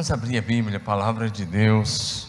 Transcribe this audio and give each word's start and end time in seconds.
Vamos 0.00 0.10
abrir 0.10 0.38
a 0.38 0.40
Bíblia, 0.40 0.78
a 0.78 0.80
palavra 0.80 1.28
de 1.28 1.44
Deus. 1.44 2.26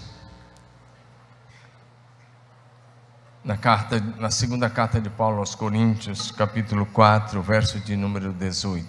Na, 3.45 3.55
carta, 3.55 3.97
na 4.17 4.29
segunda 4.29 4.69
carta 4.69 4.99
de 4.99 5.09
Paulo 5.09 5.37
aos 5.37 5.55
Coríntios, 5.55 6.31
capítulo 6.31 6.85
4, 6.85 7.41
verso 7.41 7.79
de 7.79 7.95
número 7.95 8.33
18. 8.33 8.85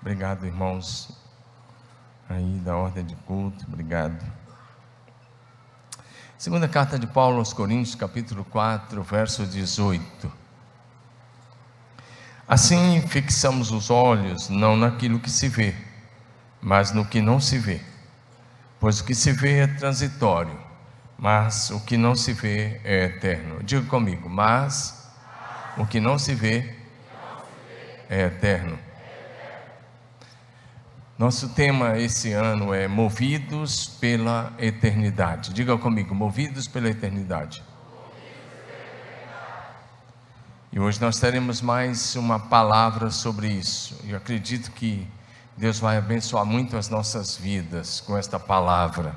Obrigado, 0.00 0.46
irmãos, 0.46 1.20
aí 2.30 2.60
da 2.64 2.74
ordem 2.74 3.04
de 3.04 3.14
culto, 3.14 3.62
obrigado. 3.68 4.24
Segunda 6.38 6.66
carta 6.66 6.98
de 6.98 7.06
Paulo 7.06 7.40
aos 7.40 7.52
Coríntios, 7.52 7.94
capítulo 7.94 8.42
4, 8.42 9.02
verso 9.02 9.44
18. 9.44 10.32
Assim 12.48 13.02
fixamos 13.06 13.70
os 13.70 13.90
olhos 13.90 14.48
não 14.48 14.78
naquilo 14.78 15.20
que 15.20 15.30
se 15.30 15.46
vê, 15.46 15.87
mas 16.60 16.92
no 16.92 17.04
que 17.04 17.20
não 17.20 17.40
se 17.40 17.58
vê. 17.58 17.80
Pois 18.80 19.00
o 19.00 19.04
que 19.04 19.14
se 19.14 19.32
vê 19.32 19.60
é 19.60 19.66
transitório, 19.66 20.56
mas 21.18 21.70
o 21.70 21.80
que 21.80 21.96
não 21.96 22.14
se 22.14 22.32
vê 22.32 22.80
é 22.84 23.04
eterno. 23.04 23.62
Diga 23.62 23.86
comigo, 23.86 24.28
mas 24.28 25.10
o 25.76 25.86
que 25.86 26.00
não 26.00 26.18
se 26.18 26.34
vê 26.34 26.74
é 28.08 28.26
eterno. 28.26 28.78
Nosso 31.18 31.48
tema 31.48 31.98
esse 31.98 32.32
ano 32.32 32.72
é 32.72 32.86
Movidos 32.86 33.86
pela 33.86 34.52
Eternidade. 34.56 35.52
Diga 35.52 35.76
comigo, 35.76 36.14
Movidos 36.14 36.68
pela 36.68 36.88
Eternidade. 36.88 37.64
E 40.70 40.78
hoje 40.78 41.00
nós 41.00 41.18
teremos 41.18 41.60
mais 41.60 42.14
uma 42.14 42.38
palavra 42.38 43.10
sobre 43.10 43.48
isso. 43.48 44.00
Eu 44.06 44.16
acredito 44.16 44.70
que 44.70 45.08
Deus 45.58 45.80
vai 45.80 45.96
abençoar 45.96 46.44
muito 46.44 46.76
as 46.76 46.88
nossas 46.88 47.36
vidas 47.36 48.00
com 48.00 48.16
esta 48.16 48.38
palavra. 48.38 49.16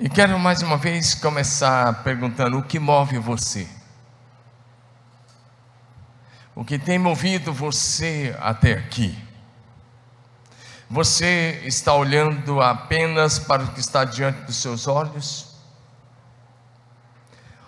E 0.00 0.08
quero 0.08 0.36
mais 0.36 0.62
uma 0.62 0.76
vez 0.76 1.14
começar 1.14 2.02
perguntando: 2.02 2.58
o 2.58 2.62
que 2.64 2.80
move 2.80 3.18
você? 3.18 3.68
O 6.56 6.64
que 6.64 6.76
tem 6.76 6.98
movido 6.98 7.52
você 7.52 8.36
até 8.40 8.72
aqui? 8.72 9.16
Você 10.90 11.62
está 11.64 11.94
olhando 11.94 12.60
apenas 12.60 13.38
para 13.38 13.62
o 13.62 13.72
que 13.72 13.78
está 13.78 14.04
diante 14.04 14.40
dos 14.40 14.56
seus 14.56 14.88
olhos? 14.88 15.51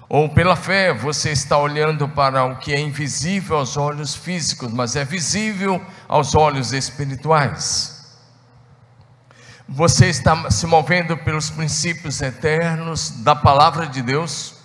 Ou 0.09 0.29
pela 0.29 0.55
fé, 0.55 0.93
você 0.93 1.31
está 1.31 1.57
olhando 1.57 2.09
para 2.09 2.45
o 2.45 2.57
que 2.57 2.73
é 2.73 2.79
invisível 2.79 3.57
aos 3.57 3.77
olhos 3.77 4.15
físicos, 4.15 4.73
mas 4.73 4.97
é 4.97 5.05
visível 5.05 5.85
aos 6.07 6.35
olhos 6.35 6.73
espirituais. 6.73 7.95
Você 9.67 10.09
está 10.09 10.51
se 10.51 10.67
movendo 10.67 11.17
pelos 11.17 11.49
princípios 11.49 12.21
eternos 12.21 13.11
da 13.23 13.35
palavra 13.35 13.87
de 13.87 14.03
Deus. 14.03 14.59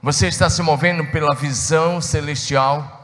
Você 0.00 0.28
está 0.28 0.48
se 0.48 0.62
movendo 0.62 1.04
pela 1.06 1.34
visão 1.34 2.00
celestial. 2.00 3.00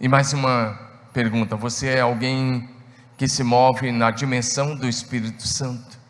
E 0.00 0.06
mais 0.06 0.32
uma 0.32 0.78
pergunta: 1.12 1.56
você 1.56 1.88
é 1.88 2.00
alguém 2.00 2.70
que 3.18 3.26
se 3.26 3.42
move 3.42 3.90
na 3.90 4.12
dimensão 4.12 4.76
do 4.76 4.88
Espírito 4.88 5.46
Santo? 5.46 6.03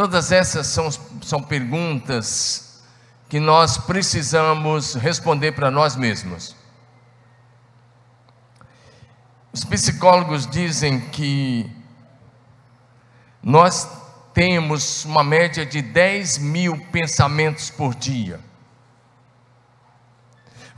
Todas 0.00 0.32
essas 0.32 0.66
são, 0.66 0.90
são 1.20 1.42
perguntas 1.42 2.82
que 3.28 3.38
nós 3.38 3.76
precisamos 3.76 4.94
responder 4.94 5.52
para 5.52 5.70
nós 5.70 5.94
mesmos. 5.94 6.56
Os 9.52 9.62
psicólogos 9.62 10.46
dizem 10.46 11.00
que 11.10 11.70
nós 13.42 13.86
temos 14.32 15.04
uma 15.04 15.22
média 15.22 15.66
de 15.66 15.82
10 15.82 16.38
mil 16.38 16.78
pensamentos 16.86 17.68
por 17.68 17.94
dia. 17.94 18.40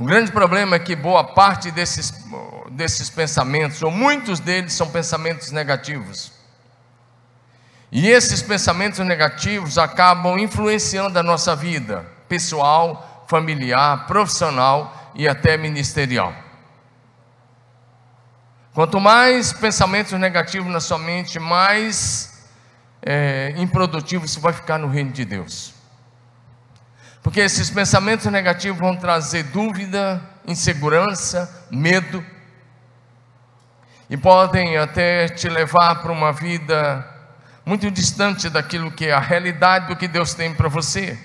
O 0.00 0.04
grande 0.04 0.32
problema 0.32 0.74
é 0.74 0.80
que 0.80 0.96
boa 0.96 1.22
parte 1.22 1.70
desses, 1.70 2.12
desses 2.72 3.08
pensamentos, 3.08 3.84
ou 3.84 3.90
muitos 3.92 4.40
deles, 4.40 4.72
são 4.72 4.90
pensamentos 4.90 5.52
negativos. 5.52 6.41
E 7.94 8.08
esses 8.08 8.40
pensamentos 8.40 9.00
negativos 9.00 9.76
acabam 9.76 10.38
influenciando 10.38 11.18
a 11.18 11.22
nossa 11.22 11.54
vida 11.54 12.06
pessoal, 12.26 13.26
familiar, 13.28 14.06
profissional 14.06 15.12
e 15.14 15.28
até 15.28 15.58
ministerial. 15.58 16.34
Quanto 18.72 18.98
mais 18.98 19.52
pensamentos 19.52 20.18
negativos 20.18 20.72
na 20.72 20.80
sua 20.80 20.96
mente, 20.96 21.38
mais 21.38 22.48
é, 23.02 23.52
improdutivo 23.58 24.26
você 24.26 24.40
vai 24.40 24.54
ficar 24.54 24.78
no 24.78 24.88
reino 24.88 25.12
de 25.12 25.26
Deus. 25.26 25.74
Porque 27.22 27.40
esses 27.40 27.68
pensamentos 27.68 28.24
negativos 28.24 28.80
vão 28.80 28.96
trazer 28.96 29.42
dúvida, 29.42 30.18
insegurança, 30.46 31.66
medo, 31.70 32.24
e 34.08 34.16
podem 34.16 34.78
até 34.78 35.28
te 35.28 35.50
levar 35.50 35.96
para 35.96 36.10
uma 36.10 36.32
vida 36.32 37.11
muito 37.64 37.90
distante 37.90 38.48
daquilo 38.48 38.90
que 38.90 39.06
é 39.06 39.12
a 39.12 39.20
realidade 39.20 39.88
do 39.88 39.96
que 39.96 40.08
Deus 40.08 40.34
tem 40.34 40.52
para 40.52 40.68
você. 40.68 41.18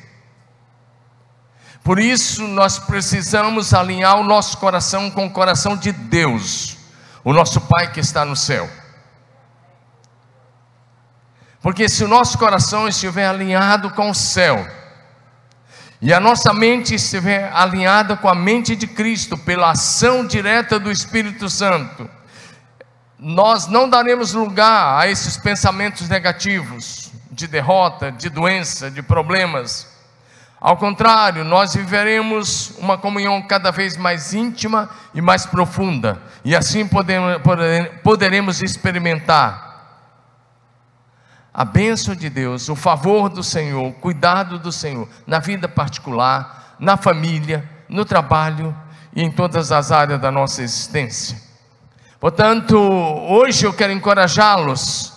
Por 1.84 2.00
isso, 2.00 2.48
nós 2.48 2.78
precisamos 2.80 3.74
alinhar 3.74 4.18
o 4.18 4.24
nosso 4.24 4.58
coração 4.58 5.10
com 5.10 5.26
o 5.26 5.32
coração 5.32 5.76
de 5.76 5.92
Deus, 5.92 6.78
o 7.24 7.34
nosso 7.34 7.62
Pai 7.62 7.92
que 7.92 8.00
está 8.00 8.26
no 8.26 8.36
céu. 8.36 8.70
Porque 11.62 11.90
se 11.90 12.04
o 12.04 12.08
nosso 12.08 12.38
coração 12.38 12.88
estiver 12.88 13.28
alinhado 13.28 13.90
com 13.92 14.10
o 14.10 14.16
céu, 14.16 14.68
e 16.00 16.14
a 16.14 16.20
nossa 16.20 16.54
mente 16.54 16.94
estiver 16.94 17.52
alinhada 17.52 18.16
com 18.16 18.30
a 18.30 18.36
mente 18.36 18.76
de 18.76 18.86
Cristo, 18.86 19.38
pela 19.38 19.72
ação 19.72 20.26
direta 20.26 20.80
do 20.80 20.92
Espírito 20.92 21.50
Santo, 21.50 22.08
nós 23.20 23.68
não 23.68 23.90
daremos 23.90 24.34
lugar 24.34 25.00
a 25.00 25.08
esses 25.08 25.38
pensamentos 25.38 26.08
negativos 26.08 27.12
de 27.32 27.48
derrota, 27.48 28.12
de 28.12 28.30
doença, 28.30 28.92
de 28.92 29.02
problemas. 29.02 29.88
Ao 30.60 30.78
contrário, 30.78 31.44
nós 31.44 31.76
viveremos 31.76 32.74
uma 32.80 32.98
comunhão 32.98 33.42
cada 33.44 33.72
vez 33.72 33.96
mais 33.96 34.34
íntima 34.34 34.90
e 35.14 35.22
mais 35.22 35.46
profunda, 35.46 36.22
e 36.44 36.56
assim 36.56 36.88
poderemos 38.04 38.62
experimentar 38.62 39.68
a 41.54 41.66
bênção 41.66 42.16
de 42.16 42.30
Deus, 42.30 42.70
o 42.70 42.76
favor 42.76 43.30
do 43.30 43.44
Senhor, 43.44 43.84
o 43.88 43.94
cuidado 43.94 44.60
do 44.60 44.72
Senhor 44.72 45.10
na 45.26 45.40
vida 45.40 45.68
particular, 45.68 46.76
na 46.80 46.98
família, 46.98 47.68
no 47.90 48.06
trabalho 48.06 48.76
e 49.16 49.24
em 49.24 49.32
todas 49.32 49.72
as 49.72 49.92
áreas 49.92 50.22
da 50.22 50.32
nossa 50.32 50.62
existência. 50.62 51.47
Portanto, 52.20 52.76
hoje 52.78 53.66
eu 53.66 53.74
quero 53.74 53.94
encorajá-los 53.94 55.14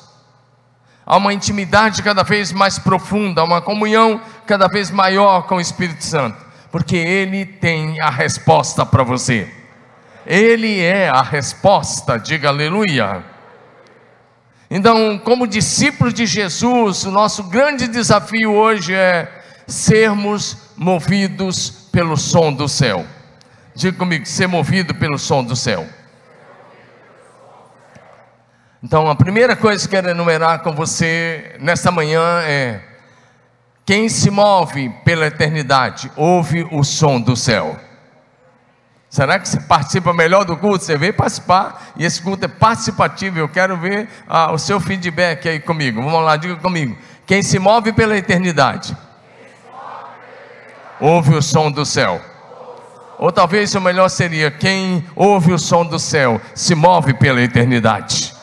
a 1.06 1.16
uma 1.16 1.32
intimidade 1.32 2.02
cada 2.02 2.22
vez 2.22 2.52
mais 2.52 2.78
profunda, 2.78 3.40
a 3.40 3.44
uma 3.44 3.62
comunhão 3.62 4.20
cada 4.46 4.68
vez 4.68 4.90
maior 4.90 5.42
com 5.42 5.56
o 5.56 5.60
Espírito 5.60 6.04
Santo, 6.04 6.36
porque 6.70 6.96
Ele 6.96 7.46
tem 7.46 8.00
a 8.00 8.10
resposta 8.10 8.84
para 8.84 9.02
você. 9.02 9.48
Ele 10.26 10.80
é 10.80 11.08
a 11.08 11.22
resposta, 11.22 12.18
diga 12.18 12.48
aleluia. 12.48 13.24
Então, 14.70 15.18
como 15.18 15.46
discípulos 15.46 16.12
de 16.12 16.26
Jesus, 16.26 17.04
o 17.04 17.10
nosso 17.10 17.44
grande 17.44 17.88
desafio 17.88 18.52
hoje 18.52 18.94
é 18.94 19.42
sermos 19.66 20.56
movidos 20.76 21.88
pelo 21.90 22.16
som 22.16 22.52
do 22.52 22.68
céu. 22.68 23.06
Diga 23.74 23.96
comigo, 23.96 24.26
ser 24.26 24.46
movido 24.46 24.94
pelo 24.94 25.18
som 25.18 25.42
do 25.42 25.56
céu. 25.56 25.88
Então, 28.82 29.10
a 29.10 29.14
primeira 29.14 29.54
coisa 29.54 29.86
que 29.86 29.94
eu 29.94 30.00
quero 30.00 30.10
enumerar 30.10 30.62
com 30.62 30.72
você 30.72 31.56
nesta 31.60 31.90
manhã 31.90 32.40
é: 32.42 32.80
quem 33.84 34.08
se 34.08 34.30
move 34.30 34.88
pela 35.04 35.26
eternidade 35.26 36.10
ouve 36.16 36.66
o 36.70 36.82
som 36.82 37.20
do 37.20 37.36
céu. 37.36 37.78
Será 39.10 39.38
que 39.38 39.48
você 39.48 39.60
participa 39.60 40.14
melhor 40.14 40.44
do 40.44 40.56
culto? 40.56 40.84
Você 40.84 40.96
veio 40.96 41.12
participar 41.12 41.92
e 41.96 42.04
esse 42.04 42.22
culto 42.22 42.44
é 42.44 42.48
participativo. 42.48 43.38
Eu 43.38 43.48
quero 43.48 43.76
ver 43.76 44.08
ah, 44.28 44.52
o 44.52 44.58
seu 44.58 44.80
feedback 44.80 45.48
aí 45.48 45.58
comigo. 45.58 46.00
Vamos 46.00 46.24
lá, 46.24 46.36
diga 46.36 46.56
comigo. 46.56 46.96
Quem 47.26 47.42
se 47.42 47.58
move 47.58 47.92
pela 47.92 48.16
eternidade 48.16 48.96
ouve 51.00 51.34
o 51.34 51.42
som 51.42 51.70
do 51.70 51.84
céu. 51.84 52.20
Ou 53.18 53.30
talvez 53.30 53.74
o 53.74 53.80
melhor 53.80 54.08
seria: 54.08 54.50
quem 54.50 55.04
ouve 55.14 55.52
o 55.52 55.58
som 55.58 55.84
do 55.84 55.98
céu 55.98 56.40
se 56.54 56.74
move 56.74 57.12
pela 57.12 57.42
eternidade. 57.42 58.39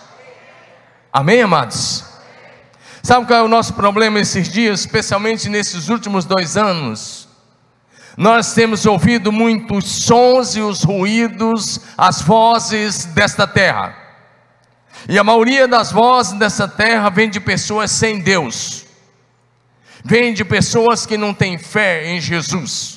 Amém, 1.20 1.42
amados? 1.42 2.04
Sabe 3.02 3.26
qual 3.26 3.40
é 3.40 3.42
o 3.42 3.48
nosso 3.48 3.74
problema 3.74 4.20
esses 4.20 4.48
dias, 4.50 4.82
especialmente 4.82 5.50
nesses 5.50 5.90
últimos 5.90 6.26
dois 6.26 6.56
anos? 6.56 7.28
Nós 8.16 8.54
temos 8.54 8.86
ouvido 8.86 9.32
muitos 9.32 9.86
sons 9.86 10.56
e 10.56 10.62
os 10.62 10.84
ruídos, 10.84 11.82
as 11.98 12.22
vozes 12.22 13.06
desta 13.06 13.48
terra. 13.48 13.98
E 15.10 15.18
a 15.18 15.24
maioria 15.24 15.68
das 15.68 15.92
vozes 15.92 16.34
dessa 16.34 16.68
terra 16.68 17.10
vem 17.10 17.32
de 17.32 17.40
pessoas 17.40 17.90
sem 17.90 18.20
Deus, 18.20 18.86
vem 20.06 20.36
de 20.36 20.46
pessoas 20.46 21.08
que 21.08 21.18
não 21.18 21.34
têm 21.34 21.58
fé 21.58 22.12
em 22.12 22.22
Jesus. 22.22 22.97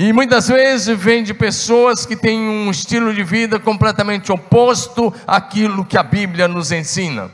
E 0.00 0.12
muitas 0.12 0.46
vezes 0.46 0.96
vem 0.96 1.24
de 1.24 1.34
pessoas 1.34 2.06
que 2.06 2.14
têm 2.14 2.38
um 2.38 2.70
estilo 2.70 3.12
de 3.12 3.24
vida 3.24 3.58
completamente 3.58 4.30
oposto 4.30 5.12
àquilo 5.26 5.84
que 5.84 5.98
a 5.98 6.04
Bíblia 6.04 6.46
nos 6.46 6.70
ensina. 6.70 7.32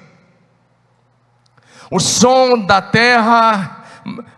O 1.90 2.00
som 2.00 2.58
da 2.60 2.80
terra 2.80 3.84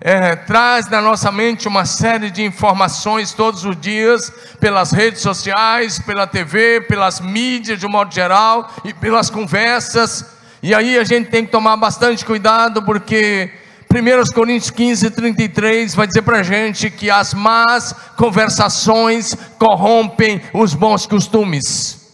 é, 0.00 0.34
traz 0.34 0.90
na 0.90 1.00
nossa 1.00 1.30
mente 1.30 1.68
uma 1.68 1.84
série 1.86 2.28
de 2.28 2.42
informações 2.42 3.32
todos 3.32 3.64
os 3.64 3.80
dias, 3.80 4.32
pelas 4.58 4.90
redes 4.90 5.20
sociais, 5.20 6.00
pela 6.00 6.26
TV, 6.26 6.80
pelas 6.80 7.20
mídias 7.20 7.78
de 7.78 7.86
um 7.86 7.90
modo 7.90 8.12
geral 8.12 8.68
e 8.84 8.92
pelas 8.92 9.30
conversas. 9.30 10.24
E 10.60 10.74
aí 10.74 10.98
a 10.98 11.04
gente 11.04 11.30
tem 11.30 11.46
que 11.46 11.52
tomar 11.52 11.76
bastante 11.76 12.24
cuidado, 12.24 12.82
porque 12.82 13.52
1 13.96 14.34
Coríntios 14.34 14.70
15, 14.70 15.10
33 15.10 15.94
vai 15.94 16.06
dizer 16.06 16.22
para 16.22 16.40
a 16.40 16.42
gente 16.42 16.90
que 16.90 17.10
as 17.10 17.32
más 17.32 17.94
conversações 18.16 19.34
corrompem 19.58 20.42
os 20.52 20.74
bons 20.74 21.06
costumes. 21.06 22.04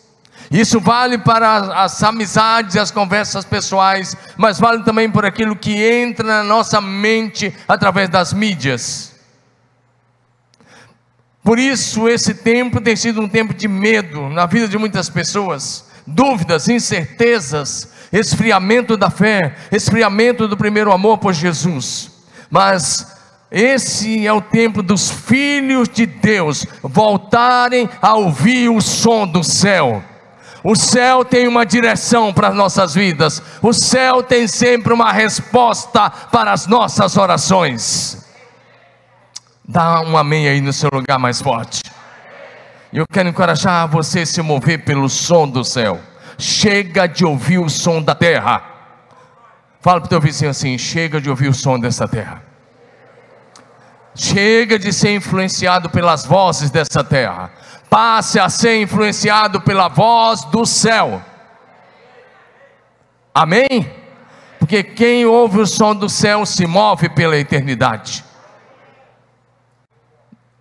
Isso 0.49 0.79
vale 0.79 1.19
para 1.19 1.83
as 1.83 2.01
amizades 2.03 2.75
e 2.77 2.79
as 2.79 2.91
conversas 2.91 3.45
pessoais, 3.45 4.15
mas 4.37 4.61
vale 4.61 4.85
também 4.85 5.11
por 5.11 5.25
aquilo 5.25 5.57
que 5.57 5.83
entra 5.83 6.25
na 6.25 6.45
nossa 6.45 6.81
mente 6.81 7.53
através 7.67 8.09
das 8.09 8.33
mídias. 8.33 9.13
Por 11.43 11.59
isso, 11.59 12.09
esse 12.09 12.35
tempo 12.35 12.81
tem 12.81 12.95
sido 12.95 13.21
um 13.21 13.29
tempo 13.29 13.53
de 13.53 13.67
medo 13.67 14.29
na 14.29 14.47
vida 14.47 14.69
de 14.69 14.79
muitas 14.79 15.09
pessoas, 15.09 15.87
dúvidas, 16.07 16.69
incertezas, 16.69 17.89
esfriamento 18.13 18.97
da 18.97 19.11
fé, 19.11 19.55
esfriamento 19.71 20.47
do 20.47 20.57
primeiro 20.57 20.93
amor 20.93 21.19
por 21.19 21.33
Jesus. 21.33 22.11
Mas 22.51 23.07
esse 23.51 24.27
é 24.27 24.33
o 24.33 24.41
tempo 24.41 24.83
dos 24.83 25.11
filhos 25.11 25.89
de 25.89 26.07
Deus 26.07 26.67
voltarem 26.83 27.89
a 28.01 28.15
ouvir 28.15 28.69
o 28.69 28.81
som 28.81 29.27
do 29.27 29.43
céu 29.43 30.03
o 30.65 30.77
céu 30.77 31.25
tem 31.25 31.49
uma 31.49 31.67
direção 31.67 32.33
para 32.33 32.49
as 32.49 32.55
nossas 32.55 32.95
vidas. 32.95 33.43
O 33.61 33.73
céu 33.73 34.23
tem 34.23 34.47
sempre 34.47 34.93
uma 34.93 35.13
resposta 35.13 36.09
para 36.09 36.53
as 36.53 36.67
nossas 36.67 37.17
orações. 37.17 38.25
Dá 39.65 40.01
um 40.03 40.17
amém 40.17 40.47
aí 40.47 40.61
no 40.61 40.73
seu 40.73 40.89
lugar 40.93 41.19
mais 41.19 41.43
forte. 41.43 41.83
Eu 42.93 43.07
quero 43.11 43.29
encorajar 43.29 43.89
você 43.89 44.21
a 44.21 44.27
se 44.27 44.41
mover 44.41 44.85
pelo 44.85 45.09
som 45.09 45.49
do 45.49 45.65
céu. 45.65 45.99
Chega 46.39 47.07
de 47.07 47.25
ouvir 47.25 47.59
o 47.59 47.69
som 47.69 48.03
da 48.03 48.15
terra. 48.15 48.63
Fala 49.81 50.01
para 50.01 50.07
o 50.07 50.11
teu 50.11 50.21
vizinho 50.21 50.51
assim: 50.51 50.77
chega 50.79 51.21
de 51.21 51.29
ouvir 51.29 51.49
o 51.49 51.55
som 51.55 51.79
dessa 51.79 52.07
terra. 52.09 52.43
Chega 54.15 54.79
de 54.79 54.93
ser 54.93 55.15
influenciado 55.15 55.89
pelas 55.91 56.25
vozes 56.27 56.71
dessa 56.71 57.03
terra 57.03 57.51
passe 57.93 58.41
a 58.41 58.49
ser 58.49 58.81
influenciado 58.81 59.61
pela 59.61 59.87
voz 59.87 60.47
do 60.47 60.65
céu. 60.65 61.21
Amém? 63.35 63.95
Porque 64.59 64.83
quem 64.83 65.27
ouve 65.27 65.61
o 65.61 65.67
som 65.67 65.95
do 65.95 66.09
céu 66.09 66.47
se 66.47 66.67
move 66.67 67.11
pela 67.11 67.37
eternidade. 67.37 68.25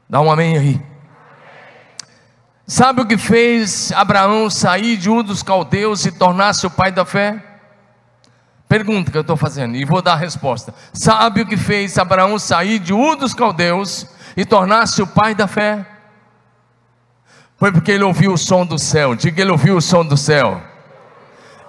Dá 0.10 0.20
um 0.20 0.30
amém 0.30 0.58
aí. 0.58 0.91
Sabe 2.74 3.02
o 3.02 3.06
que 3.06 3.18
fez 3.18 3.92
Abraão 3.92 4.50
sair 4.50 4.96
de 4.96 5.10
um 5.10 5.22
dos 5.22 5.44
caldeus 5.44 6.06
e 6.06 6.12
tornar-se 6.12 6.66
o 6.66 6.72
pai 6.72 6.90
da 6.90 7.04
fé? 7.04 7.44
Pergunta 8.66 9.12
que 9.12 9.18
eu 9.18 9.24
estou 9.24 9.36
fazendo 9.36 9.76
e 9.76 9.84
vou 9.84 10.02
dar 10.02 10.14
a 10.14 10.16
resposta. 10.16 10.74
Sabe 10.94 11.42
o 11.42 11.46
que 11.46 11.58
fez 11.58 11.98
Abraão 11.98 12.40
sair 12.40 12.80
de 12.80 12.94
um 12.94 13.14
dos 13.18 13.34
caldeus 13.34 14.08
e 14.38 14.46
tornar-se 14.46 15.02
o 15.02 15.06
pai 15.06 15.36
da 15.36 15.48
fé? 15.48 15.86
Foi 17.58 17.74
porque 17.74 17.92
ele 17.92 18.06
ouviu 18.06 18.32
o 18.32 18.38
som 18.38 18.66
do 18.66 18.80
céu. 18.80 19.16
Diga, 19.16 19.42
ele 19.42 19.52
ouviu 19.52 19.76
o 19.76 19.82
som 19.82 20.06
do 20.06 20.16
céu. 20.16 20.64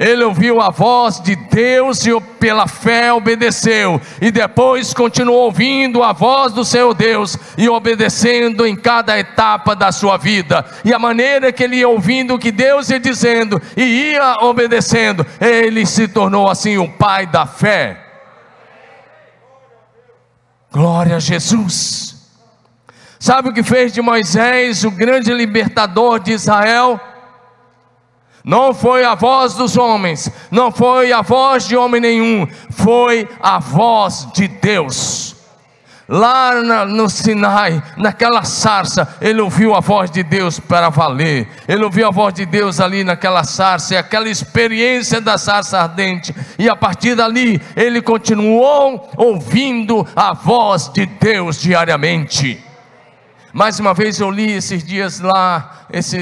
Ele 0.02 0.24
ouviu 0.24 0.60
a 0.60 0.68
voz 0.68 1.20
de 1.20 1.36
Deus 1.36 2.04
e 2.04 2.20
pela 2.40 2.66
fé 2.66 3.12
obedeceu. 3.12 4.00
E 4.20 4.32
depois 4.32 4.92
continuou 4.92 5.44
ouvindo 5.44 6.02
a 6.02 6.12
voz 6.12 6.52
do 6.52 6.64
seu 6.64 6.92
Deus 6.92 7.38
e 7.56 7.68
obedecendo 7.68 8.66
em 8.66 8.74
cada 8.74 9.16
etapa 9.16 9.76
da 9.76 9.92
sua 9.92 10.16
vida. 10.16 10.66
E 10.84 10.92
a 10.92 10.98
maneira 10.98 11.52
que 11.52 11.62
ele 11.62 11.76
ia 11.76 11.88
ouvindo 11.88 12.34
o 12.34 12.38
que 12.38 12.50
Deus 12.50 12.90
ia 12.90 12.98
dizendo 12.98 13.62
e 13.76 13.82
ia 13.82 14.38
obedecendo, 14.40 15.24
ele 15.40 15.86
se 15.86 16.08
tornou 16.08 16.50
assim 16.50 16.78
o 16.78 16.88
pai 16.88 17.24
da 17.28 17.46
fé. 17.46 17.96
Glória 20.72 21.16
a 21.16 21.20
Jesus. 21.20 22.16
Sabe 23.20 23.50
o 23.50 23.52
que 23.52 23.62
fez 23.62 23.92
de 23.92 24.02
Moisés 24.02 24.82
o 24.82 24.90
grande 24.90 25.32
libertador 25.32 26.18
de 26.18 26.32
Israel? 26.32 27.00
Não 28.44 28.74
foi 28.74 29.04
a 29.04 29.14
voz 29.14 29.54
dos 29.54 29.76
homens, 29.76 30.30
não 30.50 30.72
foi 30.72 31.12
a 31.12 31.22
voz 31.22 31.66
de 31.66 31.76
homem 31.76 32.00
nenhum, 32.00 32.48
foi 32.70 33.28
a 33.40 33.58
voz 33.60 34.28
de 34.34 34.48
Deus. 34.48 35.36
Lá 36.08 36.84
no 36.84 37.08
Sinai, 37.08 37.82
naquela 37.96 38.42
sarça, 38.42 39.16
ele 39.20 39.40
ouviu 39.40 39.74
a 39.74 39.80
voz 39.80 40.10
de 40.10 40.22
Deus 40.22 40.58
para 40.58 40.90
valer. 40.90 41.48
Ele 41.66 41.84
ouviu 41.84 42.06
a 42.06 42.10
voz 42.10 42.34
de 42.34 42.44
Deus 42.44 42.80
ali 42.80 43.04
naquela 43.04 43.44
sarça, 43.44 43.94
e 43.94 43.96
aquela 43.96 44.28
experiência 44.28 45.20
da 45.20 45.38
sarça 45.38 45.78
ardente. 45.78 46.34
E 46.58 46.68
a 46.68 46.74
partir 46.74 47.14
dali, 47.14 47.62
ele 47.76 48.02
continuou 48.02 49.08
ouvindo 49.16 50.06
a 50.14 50.34
voz 50.34 50.90
de 50.92 51.06
Deus 51.06 51.60
diariamente. 51.60 52.71
Mais 53.54 53.78
uma 53.78 53.92
vez 53.92 54.18
eu 54.18 54.30
li 54.30 54.50
esses 54.50 54.82
dias 54.82 55.20
lá, 55.20 55.84
esse, 55.92 56.16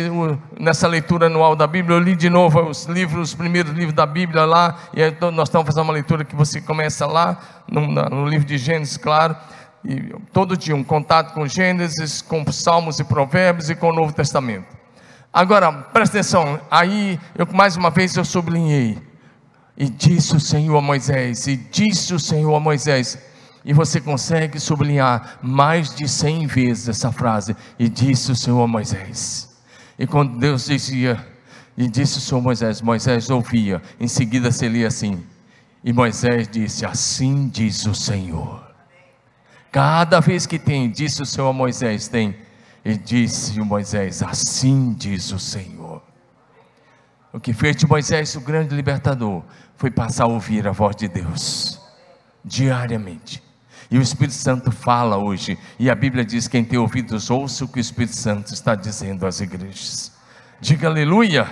nessa 0.59 0.89
leitura 0.89 1.27
anual 1.27 1.55
da 1.55 1.65
Bíblia, 1.65 1.97
eu 1.97 2.01
li 2.01 2.17
de 2.17 2.29
novo 2.29 2.61
os 2.69 2.87
livros, 2.87 3.29
os 3.29 3.35
primeiros 3.37 3.73
livros 3.73 3.95
da 3.95 4.05
Bíblia 4.05 4.45
lá, 4.45 4.77
e 4.93 5.01
aí 5.01 5.17
nós 5.33 5.49
estamos 5.49 5.65
fazendo 5.65 5.85
uma 5.85 5.93
leitura 5.93 6.25
que 6.25 6.35
você 6.35 6.61
começa 6.61 7.07
lá, 7.07 7.39
no, 7.71 7.87
no 7.87 8.27
livro 8.27 8.45
de 8.45 8.59
Gênesis, 8.59 8.97
claro, 8.97 9.37
e 9.85 10.13
todo 10.33 10.57
dia 10.57 10.75
um 10.75 10.83
contato 10.83 11.33
com 11.33 11.47
Gênesis, 11.47 12.21
com 12.21 12.45
Salmos 12.51 12.99
e 12.99 13.05
Provérbios 13.05 13.71
e 13.71 13.77
com 13.77 13.91
o 13.91 13.95
Novo 13.95 14.13
Testamento. 14.13 14.67
Agora, 15.33 15.71
presta 15.71 16.19
atenção, 16.19 16.59
aí 16.69 17.17
eu 17.39 17.47
mais 17.53 17.77
uma 17.77 17.91
vez 17.91 18.17
eu 18.17 18.25
sublinhei, 18.25 18.99
e 19.77 19.89
disse 19.89 20.35
o 20.35 20.41
Senhor 20.41 20.77
a 20.77 20.81
Moisés, 20.81 21.47
e 21.47 21.57
disse 21.57 22.13
o 22.13 22.19
Senhor 22.19 22.53
a 22.53 22.59
Moisés, 22.59 23.30
e 23.65 23.73
você 23.73 24.01
consegue 24.01 24.59
sublinhar 24.59 25.39
mais 25.43 25.95
de 25.95 26.09
cem 26.09 26.47
vezes 26.47 26.89
essa 26.89 27.13
frase. 27.13 27.55
E 27.79 27.89
disse 27.89 28.33
o 28.33 28.37
Senhor 28.37 28.63
a 28.63 28.67
Moisés. 28.67 29.51
E 29.99 30.07
quando 30.07 30.39
Deus 30.39 30.67
dizia, 30.67 31.25
e 31.77 31.89
disse 31.89 32.19
o 32.19 32.21
Senhor 32.21 32.41
Moisés, 32.41 32.81
Moisés 32.81 33.29
ouvia. 33.29 33.83
Em 33.99 34.09
seguida 34.09 34.51
se 34.51 34.67
lia 34.69 34.89
assim. 34.89 35.23
E 35.85 35.93
Moisés 35.93 36.49
disse: 36.49 36.87
Assim 36.87 37.49
diz 37.49 37.87
o 37.87 37.95
Senhor. 37.95 38.69
Cada 39.71 40.21
vez 40.21 40.47
que 40.47 40.59
tem, 40.59 40.91
disse 40.91 41.23
o 41.23 41.27
Senhor 41.27 41.49
a 41.49 41.53
Moisés, 41.53 42.09
tem. 42.09 42.35
E 42.85 42.97
disse 42.97 43.61
o 43.61 43.65
Moisés: 43.65 44.23
Assim 44.23 44.95
diz 44.95 45.33
o 45.33 45.39
Senhor. 45.39 46.03
O 47.33 47.39
que 47.39 47.53
fez 47.53 47.77
de 47.77 47.87
Moisés 47.87 48.35
o 48.35 48.41
grande 48.41 48.75
libertador 48.75 49.43
foi 49.77 49.91
passar 49.91 50.25
a 50.25 50.29
ouvir 50.29 50.67
a 50.67 50.73
voz 50.73 50.97
de 50.97 51.07
Deus 51.07 51.81
diariamente. 52.45 53.43
E 53.91 53.99
o 53.99 54.03
Espírito 54.03 54.35
Santo 54.35 54.71
fala 54.71 55.17
hoje, 55.17 55.59
e 55.79 55.91
a 55.91 55.95
Bíblia 55.95 56.25
diz: 56.25 56.47
quem 56.47 56.65
tem 56.65 56.79
ouvidos, 56.79 57.29
ouça 57.29 57.65
o 57.65 57.69
que 57.69 57.79
o 57.79 57.81
Espírito 57.81 58.15
Santo 58.15 58.55
está 58.55 58.75
dizendo 58.75 59.27
às 59.27 59.41
igrejas. 59.41 60.13
Diga 60.61 60.87
aleluia. 60.89 61.49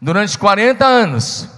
Durante 0.00 0.38
40 0.38 0.84
anos, 0.84 1.48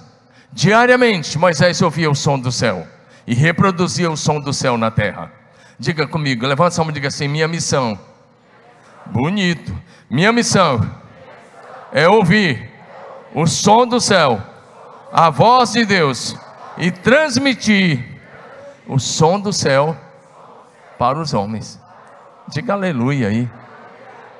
diariamente, 0.53 1.37
Moisés 1.37 1.83
ouvia 1.83 2.11
o 2.11 2.15
som 2.15 2.39
do 2.39 2.53
céu 2.53 2.87
e 3.27 3.35
reproduzia 3.35 4.11
o 4.11 4.17
som 4.17 4.41
do 4.41 4.53
céu 4.53 4.79
na 4.79 4.91
terra. 4.91 5.33
Diga 5.79 6.07
comigo, 6.07 6.47
levanta 6.47 6.81
a 6.81 6.85
mão 6.85 6.91
e 6.91 6.95
diga 6.95 7.09
assim: 7.09 7.27
minha 7.27 7.49
missão. 7.49 7.99
Bonito. 9.07 9.77
Minha 10.09 10.33
missão 10.33 10.81
é 11.93 12.09
ouvir 12.09 12.71
o 13.35 13.47
som 13.47 13.87
do 13.87 14.00
céu, 14.00 14.41
a 15.12 15.31
voz 15.31 15.73
de 15.73 15.85
Deus 15.85 16.37
e 16.79 16.91
transmitir 16.91 18.10
o 18.90 18.99
som 18.99 19.38
do 19.38 19.52
céu 19.52 19.97
para 20.99 21.18
os 21.18 21.32
homens. 21.32 21.80
Diga 22.49 22.73
aleluia 22.73 23.28
aí. 23.28 23.49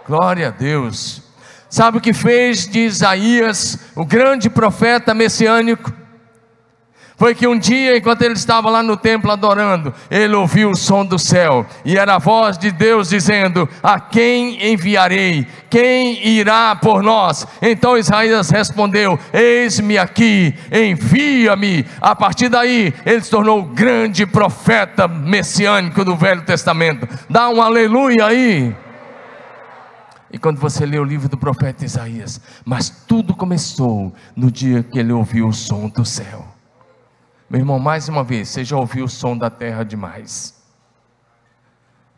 Glória 0.07 0.49
a 0.49 0.51
Deus. 0.51 1.23
Sabe 1.69 1.99
o 1.99 2.01
que 2.01 2.13
fez 2.13 2.67
de 2.67 2.81
Isaías, 2.81 3.79
o 3.95 4.05
grande 4.05 4.51
profeta 4.51 5.15
messiânico? 5.15 6.00
Foi 7.21 7.35
que 7.35 7.47
um 7.47 7.59
dia, 7.59 7.99
enquanto 7.99 8.23
ele 8.23 8.33
estava 8.33 8.71
lá 8.71 8.83
no 8.83 8.97
templo 8.97 9.31
adorando, 9.31 9.93
ele 10.11 10.35
ouviu 10.35 10.71
o 10.71 10.75
som 10.75 11.05
do 11.05 11.19
céu, 11.19 11.67
e 11.85 11.99
era 11.99 12.15
a 12.15 12.19
voz 12.19 12.57
de 12.57 12.71
Deus 12.71 13.11
dizendo: 13.11 13.69
A 13.83 14.01
quem 14.01 14.73
enviarei? 14.73 15.47
Quem 15.69 16.27
irá 16.27 16.75
por 16.75 17.03
nós? 17.03 17.47
Então 17.61 17.99
Isaías 17.99 18.49
respondeu: 18.49 19.19
Eis-me 19.35 19.99
aqui, 19.99 20.55
envia-me. 20.73 21.85
A 22.01 22.17
partir 22.17 22.49
daí, 22.49 22.95
ele 23.05 23.21
se 23.21 23.31
tornou 23.31 23.59
o 23.59 23.65
grande 23.65 24.25
profeta 24.25 25.07
messiânico 25.07 26.03
do 26.03 26.17
Velho 26.17 26.41
Testamento. 26.41 27.07
Dá 27.29 27.51
um 27.51 27.61
aleluia 27.61 28.25
aí. 28.25 28.75
E 30.33 30.39
quando 30.39 30.59
você 30.59 30.87
lê 30.87 30.99
o 30.99 31.05
livro 31.05 31.29
do 31.29 31.37
profeta 31.37 31.85
Isaías, 31.85 32.41
mas 32.65 32.89
tudo 32.89 33.35
começou 33.35 34.11
no 34.35 34.51
dia 34.51 34.83
que 34.83 34.99
ele 34.99 35.13
ouviu 35.13 35.49
o 35.49 35.53
som 35.53 35.87
do 35.87 36.03
céu. 36.03 36.60
Meu 37.51 37.59
irmão, 37.63 37.81
mais 37.81 38.09
uma 38.09 38.23
vez, 38.23 38.49
você 38.49 38.65
já 38.65 38.77
ouviu 38.77 39.07
o 39.07 39.09
som 39.09 39.37
da 39.37 39.51
terra 39.51 39.85
demais. 39.85 40.63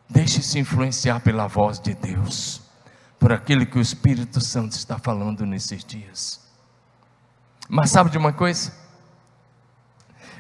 Deixe-se 0.06 0.58
influenciar 0.58 1.20
pela 1.20 1.46
voz 1.46 1.80
de 1.80 1.94
Deus, 1.94 2.60
por 3.18 3.32
aquilo 3.32 3.64
que 3.64 3.78
o 3.78 3.80
Espírito 3.80 4.42
Santo 4.42 4.72
está 4.72 4.98
falando 4.98 5.46
nesses 5.46 5.82
dias. 5.82 6.38
Mas 7.66 7.90
sabe 7.90 8.10
de 8.10 8.18
uma 8.18 8.34
coisa? 8.34 8.74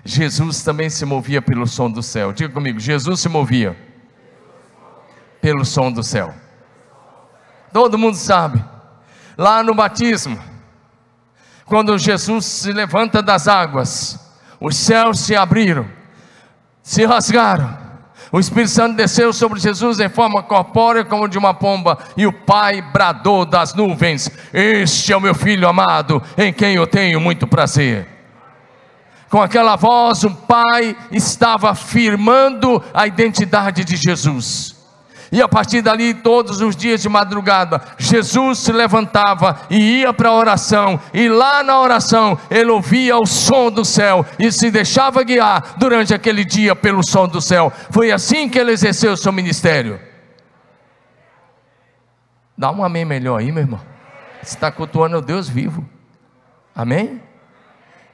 Jesus 0.04 0.62
também 0.62 0.90
se 0.90 1.06
movia 1.06 1.40
pelo 1.40 1.66
som 1.66 1.90
do 1.90 2.02
céu. 2.02 2.30
Diga 2.30 2.52
comigo, 2.52 2.78
Jesus 2.78 3.20
se 3.20 3.30
movia 3.30 3.74
pelo 5.40 5.64
som 5.64 5.90
do 5.90 6.02
céu. 6.02 6.34
Todo 7.72 7.96
mundo 7.96 8.18
sabe. 8.18 8.62
Lá 9.38 9.62
no 9.62 9.74
batismo, 9.74 10.38
quando 11.64 11.96
Jesus 11.96 12.44
se 12.44 12.72
levanta 12.74 13.22
das 13.22 13.48
águas, 13.48 14.21
os 14.62 14.76
céus 14.76 15.20
se 15.20 15.34
abriram, 15.34 15.86
se 16.82 17.04
rasgaram. 17.04 17.82
O 18.30 18.40
Espírito 18.40 18.70
Santo 18.70 18.96
desceu 18.96 19.32
sobre 19.32 19.60
Jesus 19.60 20.00
em 20.00 20.08
forma 20.08 20.42
corpórea, 20.42 21.04
como 21.04 21.28
de 21.28 21.36
uma 21.36 21.52
pomba, 21.52 21.98
e 22.16 22.26
o 22.26 22.32
Pai 22.32 22.80
bradou 22.80 23.44
das 23.44 23.74
nuvens: 23.74 24.30
Este 24.52 25.12
é 25.12 25.16
o 25.16 25.20
meu 25.20 25.34
filho 25.34 25.68
amado, 25.68 26.22
em 26.38 26.52
quem 26.52 26.76
eu 26.76 26.86
tenho 26.86 27.20
muito 27.20 27.46
prazer. 27.46 28.08
Com 29.28 29.40
aquela 29.40 29.76
voz, 29.76 30.24
o 30.24 30.30
Pai 30.30 30.96
estava 31.10 31.70
afirmando 31.70 32.82
a 32.94 33.06
identidade 33.06 33.84
de 33.84 33.96
Jesus. 33.96 34.81
E 35.32 35.40
a 35.40 35.48
partir 35.48 35.80
dali, 35.80 36.12
todos 36.12 36.60
os 36.60 36.76
dias 36.76 37.00
de 37.00 37.08
madrugada, 37.08 37.80
Jesus 37.96 38.58
se 38.58 38.70
levantava 38.70 39.62
e 39.70 40.00
ia 40.00 40.12
para 40.12 40.28
a 40.28 40.34
oração. 40.34 41.00
E 41.14 41.26
lá 41.26 41.64
na 41.64 41.80
oração, 41.80 42.38
ele 42.50 42.70
ouvia 42.70 43.16
o 43.16 43.24
som 43.24 43.70
do 43.70 43.82
céu 43.82 44.26
e 44.38 44.52
se 44.52 44.70
deixava 44.70 45.22
guiar 45.22 45.76
durante 45.78 46.12
aquele 46.12 46.44
dia 46.44 46.76
pelo 46.76 47.02
som 47.02 47.26
do 47.26 47.40
céu. 47.40 47.72
Foi 47.90 48.12
assim 48.12 48.46
que 48.46 48.58
ele 48.58 48.72
exerceu 48.72 49.14
o 49.14 49.16
seu 49.16 49.32
ministério. 49.32 49.98
Dá 52.56 52.70
um 52.70 52.84
amém 52.84 53.06
melhor 53.06 53.40
aí, 53.40 53.50
meu 53.50 53.62
irmão. 53.62 53.80
Você 54.42 54.54
está 54.54 54.70
cultuando 54.70 55.16
o 55.16 55.22
Deus 55.22 55.48
vivo. 55.48 55.88
Amém? 56.76 57.22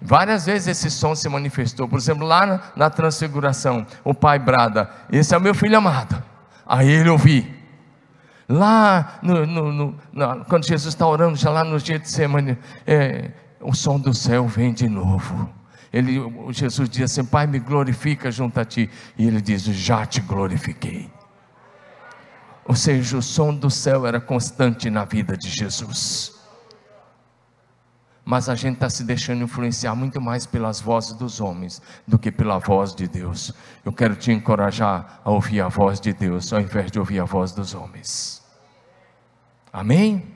Várias 0.01 0.47
vezes 0.47 0.69
esse 0.69 0.89
som 0.89 1.17
se 1.17 1.29
manifestou. 1.29 1.89
Por 1.89 1.99
exemplo, 1.99 2.25
lá 2.25 2.47
na, 2.47 2.61
na 2.77 2.91
transfiguração, 2.91 3.85
o 4.05 4.15
pai 4.15 4.39
brada: 4.39 4.89
Esse 5.11 5.35
é 5.35 5.37
o 5.37 5.41
meu 5.41 5.53
filho 5.53 5.77
amado 5.77 6.28
Aí 6.69 6.89
ele 6.89 7.09
ouvi. 7.09 7.57
Lá, 8.49 9.19
no, 9.23 9.47
no, 9.47 9.73
no, 9.73 10.45
quando 10.45 10.67
Jesus 10.67 10.95
está 10.95 11.07
orando, 11.07 11.37
já 11.37 11.51
lá 11.51 11.65
no 11.65 11.79
dia 11.79 11.99
de 11.99 12.09
semana, 12.09 12.59
é, 12.87 13.31
o 13.61 13.75
som 13.75 13.99
do 13.99 14.13
céu 14.13 14.47
vem 14.47 14.73
de 14.73 14.89
novo. 14.89 15.49
Ele, 15.93 16.21
Jesus 16.51 16.89
diz 16.89 17.11
assim: 17.11 17.25
Pai, 17.25 17.47
me 17.47 17.59
glorifica 17.59 18.31
junto 18.31 18.61
a 18.61 18.65
ti. 18.65 18.89
E 19.17 19.27
ele 19.27 19.41
diz: 19.41 19.63
Já 19.65 20.05
te 20.05 20.21
glorifiquei. 20.21 21.11
Ou 22.65 22.75
seja, 22.75 23.17
o 23.17 23.23
som 23.23 23.55
do 23.55 23.71
céu 23.71 24.07
era 24.07 24.21
constante 24.21 24.91
na 24.91 25.05
vida 25.07 25.37
de 25.37 25.49
Jesus 25.49 26.38
mas 28.29 28.47
a 28.51 28.55
gente 28.55 28.75
está 28.75 28.91
se 28.91 29.05
deixando 29.05 29.43
influenciar 29.43 29.95
muito 29.95 30.21
mais 30.21 30.45
pelas 30.45 30.83
vozes 30.83 31.15
dos 31.15 31.41
homens 31.41 31.81
do 32.07 32.19
que 32.19 32.31
pela 32.31 32.59
voz 32.59 32.95
de 32.95 33.09
Deus. 33.09 33.55
Eu 33.83 33.91
quero 33.91 34.15
te 34.15 34.31
encorajar 34.31 35.23
a 35.25 35.31
ouvir 35.31 35.63
a 35.63 35.69
voz 35.69 35.99
de 35.99 36.13
Deus 36.13 36.53
ao 36.53 36.61
invés 36.61 36.91
de 36.91 36.99
ouvir 36.99 37.21
a 37.21 37.25
voz 37.25 37.53
dos 37.53 37.75
homens. 37.75 38.43
Amém? 39.73 40.27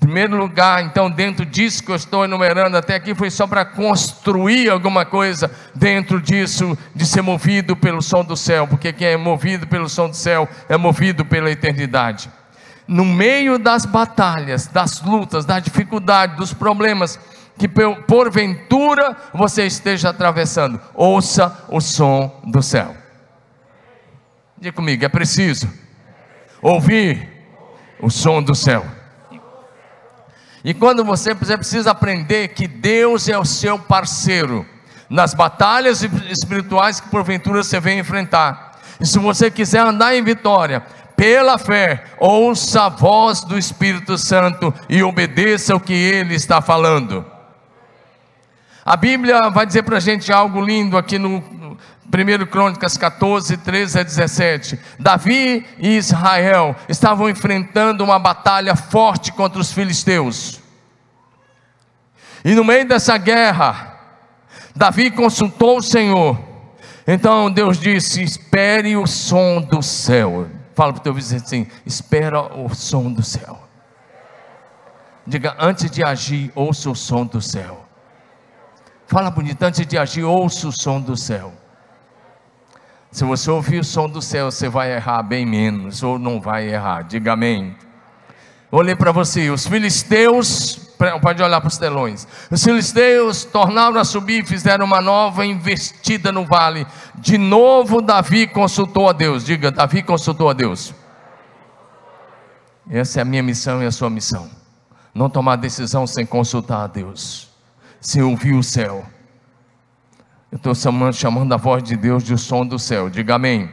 Primeiro 0.00 0.34
lugar, 0.34 0.82
então, 0.82 1.10
dentro 1.10 1.44
disso 1.44 1.84
que 1.84 1.90
eu 1.90 1.94
estou 1.94 2.24
enumerando 2.24 2.74
até 2.74 2.94
aqui, 2.94 3.14
foi 3.14 3.30
só 3.30 3.46
para 3.46 3.66
construir 3.66 4.70
alguma 4.70 5.04
coisa 5.04 5.50
dentro 5.74 6.22
disso, 6.22 6.76
de 6.94 7.04
ser 7.04 7.20
movido 7.20 7.76
pelo 7.76 8.00
som 8.00 8.24
do 8.24 8.34
céu, 8.34 8.66
porque 8.66 8.94
quem 8.94 9.08
é 9.08 9.16
movido 9.18 9.66
pelo 9.66 9.90
som 9.90 10.08
do 10.08 10.16
céu 10.16 10.48
é 10.70 10.78
movido 10.78 11.22
pela 11.22 11.50
eternidade 11.50 12.30
no 12.86 13.04
meio 13.04 13.58
das 13.58 13.86
batalhas, 13.86 14.66
das 14.66 15.00
lutas, 15.02 15.44
das 15.44 15.62
dificuldades, 15.62 16.36
dos 16.36 16.52
problemas 16.52 17.18
que 17.58 17.68
porventura 17.68 19.16
você 19.32 19.66
esteja 19.66 20.10
atravessando, 20.10 20.80
ouça 20.94 21.64
o 21.68 21.80
som 21.80 22.40
do 22.44 22.62
céu. 22.62 22.96
Diga 24.58 24.74
comigo, 24.74 25.04
é 25.04 25.08
preciso 25.08 25.68
ouvir 26.60 27.28
o 28.00 28.10
som 28.10 28.42
do 28.42 28.54
céu. 28.54 28.84
E 30.64 30.72
quando 30.72 31.04
você, 31.04 31.34
você 31.34 31.56
precisa 31.56 31.90
aprender 31.90 32.48
que 32.48 32.68
Deus 32.68 33.28
é 33.28 33.36
o 33.36 33.44
seu 33.44 33.78
parceiro 33.78 34.64
nas 35.10 35.34
batalhas 35.34 36.02
espirituais 36.02 37.00
que 37.00 37.08
porventura 37.08 37.62
você 37.62 37.80
vem 37.80 37.98
enfrentar. 37.98 38.72
E 39.00 39.06
se 39.06 39.18
você 39.18 39.50
quiser 39.50 39.80
andar 39.80 40.14
em 40.14 40.22
vitória, 40.22 40.84
pela 41.22 41.56
fé, 41.56 42.02
ouça 42.18 42.86
a 42.86 42.88
voz 42.88 43.42
do 43.42 43.56
Espírito 43.56 44.18
Santo 44.18 44.74
e 44.88 45.04
obedeça 45.04 45.72
o 45.72 45.78
que 45.78 45.92
ele 45.92 46.34
está 46.34 46.60
falando. 46.60 47.24
A 48.84 48.96
Bíblia 48.96 49.38
vai 49.50 49.64
dizer 49.64 49.84
para 49.84 49.98
a 49.98 50.00
gente 50.00 50.32
algo 50.32 50.60
lindo 50.60 50.98
aqui 50.98 51.20
no 51.20 51.36
1 51.36 52.46
Crônicas 52.50 52.96
14, 52.96 53.56
13 53.56 54.00
a 54.00 54.02
17. 54.02 54.80
Davi 54.98 55.64
e 55.78 55.96
Israel 55.96 56.74
estavam 56.88 57.30
enfrentando 57.30 58.02
uma 58.02 58.18
batalha 58.18 58.74
forte 58.74 59.30
contra 59.30 59.60
os 59.60 59.72
filisteus. 59.72 60.60
E 62.44 62.52
no 62.52 62.64
meio 62.64 62.88
dessa 62.88 63.16
guerra, 63.16 63.96
Davi 64.74 65.08
consultou 65.08 65.78
o 65.78 65.82
Senhor. 65.82 66.36
Então 67.06 67.48
Deus 67.48 67.78
disse: 67.78 68.24
Espere 68.24 68.96
o 68.96 69.06
som 69.06 69.60
do 69.60 69.80
céu. 69.80 70.48
Fala 70.74 70.92
para 70.92 71.00
o 71.00 71.02
teu 71.02 71.14
vizinho 71.14 71.42
assim: 71.42 71.66
espera 71.84 72.40
o 72.56 72.74
som 72.74 73.12
do 73.12 73.22
céu. 73.22 73.60
Diga, 75.26 75.54
antes 75.58 75.90
de 75.90 76.02
agir, 76.02 76.50
ouça 76.54 76.90
o 76.90 76.96
som 76.96 77.24
do 77.24 77.40
céu. 77.40 77.86
Fala 79.06 79.30
bonito, 79.30 79.62
antes 79.62 79.86
de 79.86 79.96
agir, 79.96 80.24
ouça 80.24 80.66
o 80.66 80.72
som 80.72 81.00
do 81.00 81.16
céu. 81.16 81.52
Se 83.10 83.24
você 83.24 83.50
ouvir 83.50 83.78
o 83.78 83.84
som 83.84 84.08
do 84.08 84.22
céu, 84.22 84.50
você 84.50 84.68
vai 84.68 84.92
errar 84.92 85.22
bem 85.22 85.44
menos, 85.44 86.02
ou 86.02 86.18
não 86.18 86.40
vai 86.40 86.68
errar. 86.68 87.02
Diga 87.02 87.34
amém. 87.34 87.76
Olhei 88.70 88.96
para 88.96 89.12
você, 89.12 89.50
os 89.50 89.66
filisteus 89.66 90.81
pode 91.20 91.42
olhar 91.42 91.60
para 91.60 91.68
os 91.68 91.78
telões. 91.78 92.26
Os 92.50 92.62
filisteus 92.62 93.44
tornaram 93.44 93.98
a 93.98 94.04
subir 94.04 94.42
e 94.42 94.46
fizeram 94.46 94.84
uma 94.84 95.00
nova 95.00 95.44
investida 95.44 96.30
no 96.32 96.44
vale. 96.44 96.86
De 97.16 97.38
novo, 97.38 98.00
Davi 98.00 98.46
consultou 98.46 99.08
a 99.08 99.12
Deus. 99.12 99.44
Diga, 99.44 99.70
Davi 99.70 100.02
consultou 100.02 100.48
a 100.48 100.52
Deus. 100.52 100.94
Essa 102.90 103.20
é 103.20 103.22
a 103.22 103.24
minha 103.24 103.42
missão 103.42 103.82
e 103.82 103.86
a 103.86 103.92
sua 103.92 104.10
missão. 104.10 104.50
Não 105.14 105.28
tomar 105.28 105.56
decisão 105.56 106.06
sem 106.06 106.24
consultar 106.24 106.84
a 106.84 106.86
Deus, 106.86 107.48
sem 108.00 108.22
ouvir 108.22 108.54
o 108.54 108.62
céu. 108.62 109.04
Eu 110.50 110.56
estou 110.56 110.74
chamando, 110.74 111.14
chamando 111.14 111.52
a 111.52 111.56
voz 111.56 111.82
de 111.82 111.96
Deus 111.96 112.22
de 112.22 112.36
som 112.36 112.66
do 112.66 112.78
céu. 112.78 113.08
Diga 113.08 113.36
amém. 113.36 113.70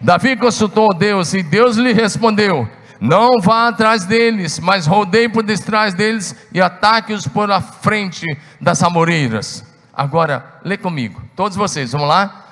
Davi 0.00 0.36
consultou 0.36 0.90
a 0.92 0.94
Deus 0.96 1.34
e 1.34 1.42
Deus 1.42 1.76
lhe 1.76 1.92
respondeu: 1.92 2.68
não 3.00 3.40
vá 3.40 3.68
atrás 3.68 4.04
deles, 4.04 4.58
mas 4.58 4.86
rodeie 4.86 5.28
por 5.28 5.42
detrás 5.42 5.94
deles 5.94 6.34
e 6.52 6.60
ataque-os 6.60 7.26
por 7.26 7.50
a 7.50 7.60
frente 7.60 8.26
das 8.60 8.82
amoreiras. 8.82 9.64
Agora, 9.92 10.58
lê 10.64 10.76
comigo, 10.76 11.22
todos 11.34 11.56
vocês, 11.56 11.92
vamos 11.92 12.08
lá? 12.08 12.44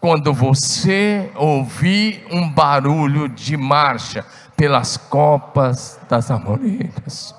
Quando 0.00 0.32
você 0.32 1.30
ouvir 1.34 2.24
um 2.30 2.48
barulho 2.48 3.28
de 3.28 3.56
marcha 3.56 4.24
pelas 4.56 4.96
copas 4.96 5.98
das 6.08 6.30
amoreiras. 6.30 7.34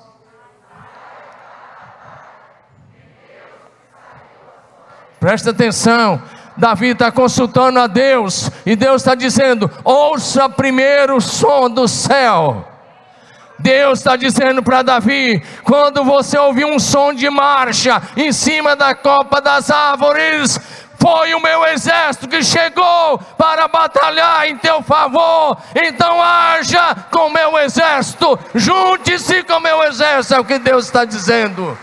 Presta 5.18 5.50
atenção, 5.50 6.22
Davi 6.60 6.88
está 6.88 7.10
consultando 7.10 7.80
a 7.80 7.86
Deus, 7.86 8.50
e 8.66 8.76
Deus 8.76 9.00
está 9.00 9.14
dizendo: 9.14 9.70
ouça 9.82 10.46
primeiro 10.46 11.16
o 11.16 11.20
som 11.20 11.70
do 11.70 11.88
céu. 11.88 12.66
Deus 13.58 13.98
está 13.98 14.14
dizendo 14.14 14.62
para 14.62 14.82
Davi: 14.82 15.42
quando 15.64 16.04
você 16.04 16.38
ouvir 16.38 16.66
um 16.66 16.78
som 16.78 17.14
de 17.14 17.30
marcha 17.30 18.02
em 18.14 18.30
cima 18.30 18.76
da 18.76 18.94
copa 18.94 19.40
das 19.40 19.70
árvores, 19.70 20.60
foi 20.98 21.32
o 21.34 21.40
meu 21.40 21.64
exército 21.64 22.28
que 22.28 22.42
chegou 22.42 23.18
para 23.38 23.66
batalhar 23.66 24.46
em 24.46 24.58
teu 24.58 24.82
favor. 24.82 25.56
Então 25.74 26.22
haja 26.22 26.94
com 27.10 27.28
o 27.28 27.32
meu 27.32 27.58
exército, 27.58 28.38
junte-se 28.54 29.42
com 29.44 29.54
o 29.54 29.60
meu 29.60 29.82
exército, 29.84 30.34
é 30.34 30.38
o 30.38 30.44
que 30.44 30.58
Deus 30.58 30.84
está 30.84 31.06
dizendo. 31.06 31.76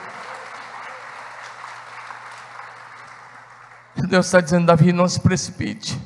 Deus 4.05 4.25
está 4.25 4.41
dizendo, 4.41 4.67
Davi, 4.67 4.91
não 4.93 5.07
se 5.07 5.19
precipite. 5.19 5.99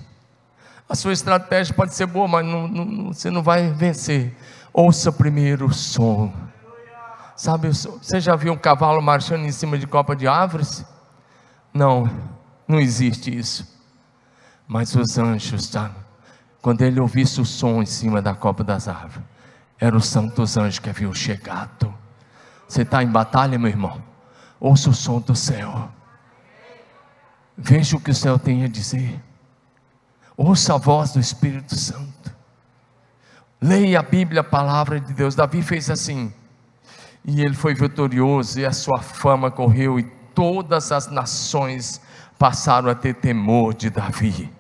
A 0.88 0.96
sua 0.96 1.14
estratégia 1.14 1.74
pode 1.74 1.94
ser 1.94 2.06
boa, 2.06 2.28
mas 2.28 2.46
não, 2.46 2.68
não, 2.68 3.14
você 3.14 3.30
não 3.30 3.42
vai 3.42 3.70
vencer. 3.72 4.36
Ouça 4.72 5.12
primeiro 5.12 5.66
o 5.66 5.74
som. 5.74 6.32
Sabe, 7.36 7.70
você 7.70 8.20
já 8.20 8.36
viu 8.36 8.54
um 8.54 8.58
cavalo 8.58 9.02
marchando 9.02 9.46
em 9.46 9.52
cima 9.52 9.78
de 9.78 9.88
copa 9.88 10.16
de 10.16 10.28
árvores? 10.28 10.86
Não, 11.74 12.10
não 12.68 12.80
existe 12.80 13.36
isso. 13.36 13.68
Mas 14.68 14.96
os 14.96 15.18
anjos, 15.18 15.70
tá? 15.70 15.92
quando 16.62 16.82
ele 16.84 17.00
ouvisse 17.00 17.42
o 17.42 17.46
som 17.46 17.82
em 17.82 17.86
cima 17.86 18.22
da 18.22 18.36
copa 18.36 18.64
das 18.64 18.88
árvores, 18.88 19.26
eram 19.80 19.98
os 19.98 20.06
santos 20.06 20.58
anjos 20.58 20.80
que 20.80 20.90
haviam 20.90 21.14
chegado. 21.14 21.94
Você 22.68 22.84
está 22.84 23.04
em 23.04 23.08
batalha, 23.08 23.58
meu 23.58 23.70
irmão? 23.70 24.02
Ouça 24.60 24.90
o 24.90 24.94
som 24.94 25.20
do 25.20 25.36
céu. 25.36 25.90
Veja 27.64 27.96
o 27.96 28.00
que 28.00 28.10
o 28.10 28.16
céu 28.16 28.40
tem 28.40 28.64
a 28.64 28.68
dizer. 28.68 29.22
Ouça 30.36 30.74
a 30.74 30.78
voz 30.78 31.14
do 31.14 31.20
Espírito 31.20 31.76
Santo. 31.76 32.36
Leia 33.62 34.00
a 34.00 34.04
Bíblia, 34.04 34.42
a 34.42 34.44
palavra 34.44 35.00
de 35.00 35.14
Deus. 35.14 35.36
Davi 35.36 35.62
fez 35.62 35.88
assim. 35.92 36.34
E 37.24 37.40
ele 37.44 37.54
foi 37.54 37.76
vitorioso, 37.76 38.60
e 38.60 38.66
a 38.66 38.74
sua 38.74 39.00
fama 39.00 39.52
correu, 39.52 40.00
e 40.00 40.04
todas 40.34 40.92
as 40.92 41.06
nações 41.12 42.02
passaram 42.40 42.90
a 42.90 42.96
ter 42.96 43.14
temor 43.14 43.76
de 43.76 43.92
Davi. 43.92 44.52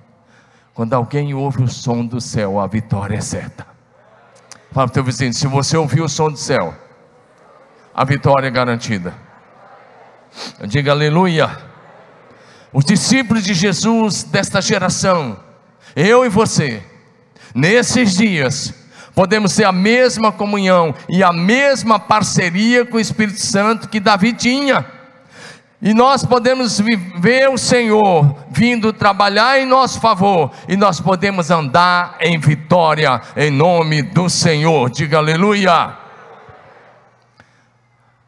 Quando 0.71 0.93
alguém 0.93 1.33
ouve 1.33 1.63
o 1.63 1.67
som 1.67 2.05
do 2.05 2.21
céu, 2.21 2.59
a 2.59 2.67
vitória 2.67 3.17
é 3.17 3.21
certa. 3.21 3.65
Fala 4.71 4.85
para 4.87 4.91
o 4.91 4.93
teu 4.93 5.03
vizinho: 5.03 5.33
se 5.33 5.47
você 5.47 5.75
ouvir 5.75 6.01
o 6.01 6.07
som 6.07 6.29
do 6.29 6.37
céu, 6.37 6.75
a 7.95 8.05
vitória 8.05 8.47
é 8.47 8.51
garantida. 8.51 9.11
Diga 10.67 10.91
aleluia. 10.91 11.70
Os 12.73 12.85
discípulos 12.85 13.43
de 13.43 13.53
Jesus 13.53 14.23
desta 14.23 14.61
geração, 14.61 15.37
eu 15.95 16.25
e 16.25 16.29
você, 16.29 16.81
nesses 17.53 18.15
dias, 18.15 18.73
podemos 19.13 19.53
ter 19.53 19.65
a 19.65 19.73
mesma 19.73 20.31
comunhão 20.31 20.95
e 21.09 21.21
a 21.21 21.33
mesma 21.33 21.99
parceria 21.99 22.85
com 22.85 22.95
o 22.95 22.99
Espírito 22.99 23.39
Santo 23.39 23.89
que 23.89 23.99
Davi 23.99 24.31
tinha. 24.31 24.85
E 25.81 25.93
nós 25.93 26.23
podemos 26.23 26.79
ver 27.17 27.49
o 27.49 27.57
Senhor 27.57 28.37
vindo 28.51 28.93
trabalhar 28.93 29.59
em 29.59 29.65
nosso 29.65 29.99
favor, 29.99 30.51
e 30.67 30.77
nós 30.77 31.01
podemos 31.01 31.49
andar 31.49 32.17
em 32.21 32.37
vitória 32.37 33.19
em 33.35 33.49
nome 33.49 34.03
do 34.03 34.29
Senhor. 34.29 34.89
Diga 34.91 35.17
aleluia. 35.17 35.97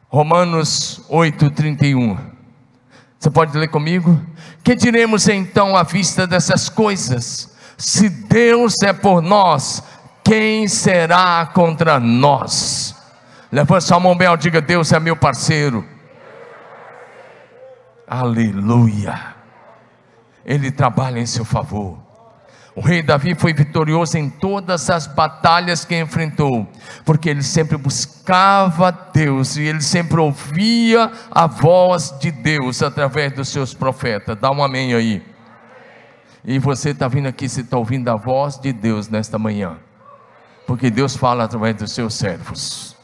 Romanos 0.08 1.00
8:31. 1.08 2.18
Você 3.18 3.30
pode 3.30 3.56
ler 3.56 3.68
comigo? 3.68 4.20
Que 4.64 4.74
diremos 4.74 5.28
então 5.28 5.76
à 5.76 5.82
vista 5.82 6.26
dessas 6.26 6.70
coisas? 6.70 7.54
Se 7.76 8.08
Deus 8.08 8.80
é 8.82 8.94
por 8.94 9.20
nós, 9.20 9.82
quem 10.24 10.66
será 10.66 11.44
contra 11.52 12.00
nós? 12.00 12.96
Levante 13.52 13.84
sua 13.84 14.00
mão 14.00 14.16
bem 14.16 14.26
diga: 14.38 14.62
Deus 14.62 14.90
é 14.90 14.98
meu 14.98 15.14
parceiro. 15.14 15.86
Aleluia. 18.08 19.34
Ele 20.46 20.70
trabalha 20.70 21.20
em 21.20 21.26
seu 21.26 21.44
favor. 21.44 22.03
O 22.76 22.80
rei 22.80 23.02
Davi 23.02 23.36
foi 23.36 23.54
vitorioso 23.54 24.18
em 24.18 24.28
todas 24.28 24.90
as 24.90 25.06
batalhas 25.06 25.84
que 25.84 25.96
enfrentou, 25.96 26.66
porque 27.04 27.28
ele 27.28 27.42
sempre 27.42 27.76
buscava 27.76 28.90
Deus 28.90 29.56
e 29.56 29.62
ele 29.62 29.80
sempre 29.80 30.18
ouvia 30.18 31.12
a 31.30 31.46
voz 31.46 32.12
de 32.18 32.32
Deus 32.32 32.82
através 32.82 33.32
dos 33.32 33.48
seus 33.48 33.72
profetas. 33.72 34.36
Dá 34.36 34.50
um 34.50 34.62
amém 34.62 34.92
aí. 34.92 35.22
E 36.44 36.58
você 36.58 36.90
está 36.90 37.06
vindo 37.06 37.28
aqui, 37.28 37.48
você 37.48 37.60
está 37.60 37.78
ouvindo 37.78 38.08
a 38.08 38.16
voz 38.16 38.58
de 38.58 38.72
Deus 38.72 39.08
nesta 39.08 39.38
manhã, 39.38 39.76
porque 40.66 40.90
Deus 40.90 41.16
fala 41.16 41.44
através 41.44 41.76
dos 41.76 41.92
seus 41.92 42.14
servos. 42.14 42.96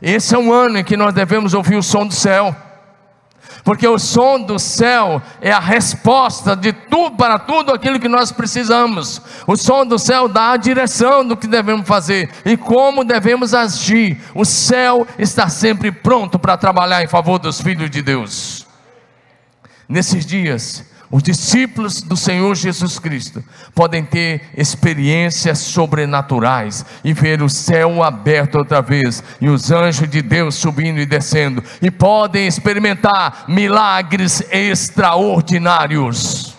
Esse 0.00 0.34
é 0.34 0.38
um 0.38 0.50
ano 0.50 0.78
em 0.78 0.84
que 0.84 0.96
nós 0.96 1.12
devemos 1.12 1.52
ouvir 1.52 1.76
o 1.76 1.82
som 1.82 2.06
do 2.06 2.14
céu 2.14 2.56
porque 3.66 3.88
o 3.88 3.98
som 3.98 4.40
do 4.40 4.60
céu 4.60 5.20
é 5.40 5.50
a 5.50 5.58
resposta 5.58 6.54
de 6.54 6.72
tudo 6.72 7.16
para 7.16 7.36
tudo 7.36 7.72
aquilo 7.72 7.98
que 7.98 8.08
nós 8.08 8.30
precisamos. 8.30 9.20
O 9.44 9.56
som 9.56 9.84
do 9.84 9.98
céu 9.98 10.28
dá 10.28 10.52
a 10.52 10.56
direção 10.56 11.26
do 11.26 11.36
que 11.36 11.48
devemos 11.48 11.84
fazer 11.84 12.30
e 12.44 12.56
como 12.56 13.02
devemos 13.02 13.52
agir. 13.52 14.20
O 14.36 14.44
céu 14.44 15.04
está 15.18 15.48
sempre 15.48 15.90
pronto 15.90 16.38
para 16.38 16.56
trabalhar 16.56 17.02
em 17.02 17.08
favor 17.08 17.40
dos 17.40 17.60
filhos 17.60 17.90
de 17.90 18.02
Deus. 18.02 18.64
Nesses 19.88 20.24
dias, 20.24 20.84
os 21.10 21.22
discípulos 21.22 22.02
do 22.02 22.16
Senhor 22.16 22.54
Jesus 22.54 22.98
Cristo 22.98 23.42
podem 23.74 24.04
ter 24.04 24.42
experiências 24.56 25.58
sobrenaturais 25.58 26.84
e 27.04 27.12
ver 27.12 27.42
o 27.42 27.48
céu 27.48 28.02
aberto 28.02 28.56
outra 28.56 28.82
vez 28.82 29.22
e 29.40 29.48
os 29.48 29.70
anjos 29.70 30.08
de 30.08 30.20
Deus 30.20 30.56
subindo 30.56 30.98
e 30.98 31.06
descendo, 31.06 31.62
e 31.80 31.90
podem 31.90 32.46
experimentar 32.46 33.44
milagres 33.46 34.42
extraordinários. 34.50 36.56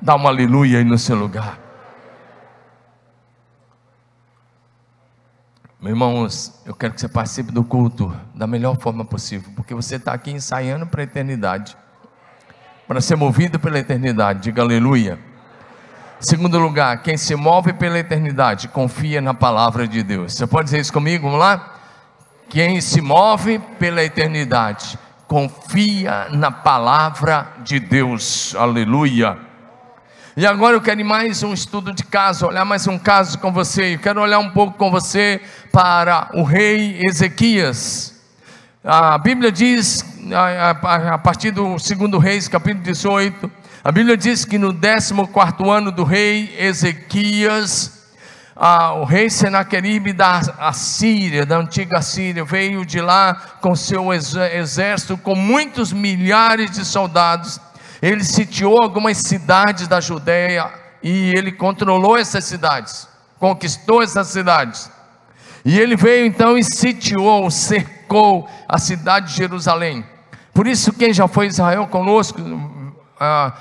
Dá 0.00 0.14
uma 0.14 0.30
aleluia 0.30 0.78
aí 0.78 0.84
no 0.84 0.96
seu 0.96 1.16
lugar. 1.16 1.58
Meus 5.80 5.92
irmãos, 5.92 6.62
eu 6.66 6.74
quero 6.74 6.94
que 6.94 7.00
você 7.00 7.08
participe 7.08 7.50
do 7.50 7.64
culto 7.64 8.14
da 8.34 8.46
melhor 8.46 8.78
forma 8.78 9.04
possível, 9.04 9.50
porque 9.56 9.74
você 9.74 9.96
está 9.96 10.12
aqui 10.12 10.30
ensaiando 10.30 10.86
para 10.86 11.00
a 11.00 11.04
eternidade 11.04 11.76
para 12.90 13.00
ser 13.00 13.14
movido 13.14 13.60
pela 13.60 13.78
eternidade. 13.78 14.40
Diga 14.40 14.62
aleluia. 14.62 15.16
Segundo 16.18 16.58
lugar, 16.58 17.00
quem 17.04 17.16
se 17.16 17.36
move 17.36 17.72
pela 17.72 17.96
eternidade 18.00 18.66
confia 18.66 19.20
na 19.20 19.32
palavra 19.32 19.86
de 19.86 20.02
Deus. 20.02 20.34
Você 20.34 20.44
pode 20.44 20.64
dizer 20.64 20.80
isso 20.80 20.92
comigo? 20.92 21.26
Vamos 21.26 21.38
lá? 21.38 21.72
Quem 22.48 22.80
se 22.80 23.00
move 23.00 23.60
pela 23.78 24.02
eternidade 24.02 24.98
confia 25.28 26.26
na 26.30 26.50
palavra 26.50 27.52
de 27.60 27.78
Deus. 27.78 28.56
Aleluia. 28.56 29.38
E 30.36 30.44
agora 30.44 30.74
eu 30.74 30.80
quero 30.80 31.04
mais 31.04 31.44
um 31.44 31.54
estudo 31.54 31.92
de 31.92 32.02
caso, 32.02 32.48
olhar 32.48 32.64
mais 32.64 32.88
um 32.88 32.98
caso 32.98 33.38
com 33.38 33.52
você. 33.52 33.94
Eu 33.94 34.00
quero 34.00 34.20
olhar 34.20 34.40
um 34.40 34.50
pouco 34.50 34.76
com 34.76 34.90
você 34.90 35.40
para 35.70 36.28
o 36.34 36.42
rei 36.42 37.06
Ezequias. 37.06 38.19
A 38.82 39.18
Bíblia 39.18 39.52
diz, 39.52 40.02
a, 40.34 41.18
partir 41.18 41.50
do 41.50 41.76
2 41.76 42.22
Reis, 42.22 42.48
capítulo 42.48 42.82
18, 42.82 43.50
a 43.84 43.92
Bíblia 43.92 44.16
diz 44.16 44.46
que 44.46 44.56
no 44.56 44.72
14 44.74 45.68
ano 45.68 45.92
do 45.92 46.02
rei 46.02 46.56
Ezequias, 46.58 48.08
o 48.96 49.04
rei 49.04 49.28
Senaqueribe 49.28 50.14
da 50.14 50.38
Assíria, 50.58 51.44
da 51.44 51.58
antiga 51.58 52.00
Síria, 52.00 52.42
veio 52.42 52.86
de 52.86 53.02
lá 53.02 53.34
com 53.60 53.76
seu 53.76 54.14
exército, 54.14 55.18
com 55.18 55.34
muitos 55.34 55.92
milhares 55.92 56.70
de 56.70 56.82
soldados. 56.82 57.60
Ele 58.00 58.24
sitiou 58.24 58.82
algumas 58.82 59.18
cidades 59.18 59.88
da 59.88 60.00
Judéia 60.00 60.72
e 61.02 61.34
ele 61.36 61.52
controlou 61.52 62.16
essas 62.16 62.46
cidades, 62.46 63.06
conquistou 63.38 64.02
essas 64.02 64.28
cidades. 64.28 64.90
E 65.66 65.78
ele 65.78 65.96
veio 65.96 66.24
então 66.24 66.56
e 66.56 66.64
sitiou, 66.64 67.50
cercou 67.50 67.99
a 68.68 68.78
cidade 68.78 69.28
de 69.28 69.36
Jerusalém. 69.36 70.04
Por 70.52 70.66
isso, 70.66 70.92
quem 70.92 71.12
já 71.12 71.28
foi 71.28 71.46
Israel 71.46 71.86
conosco, 71.86 72.40
ah, 73.18 73.54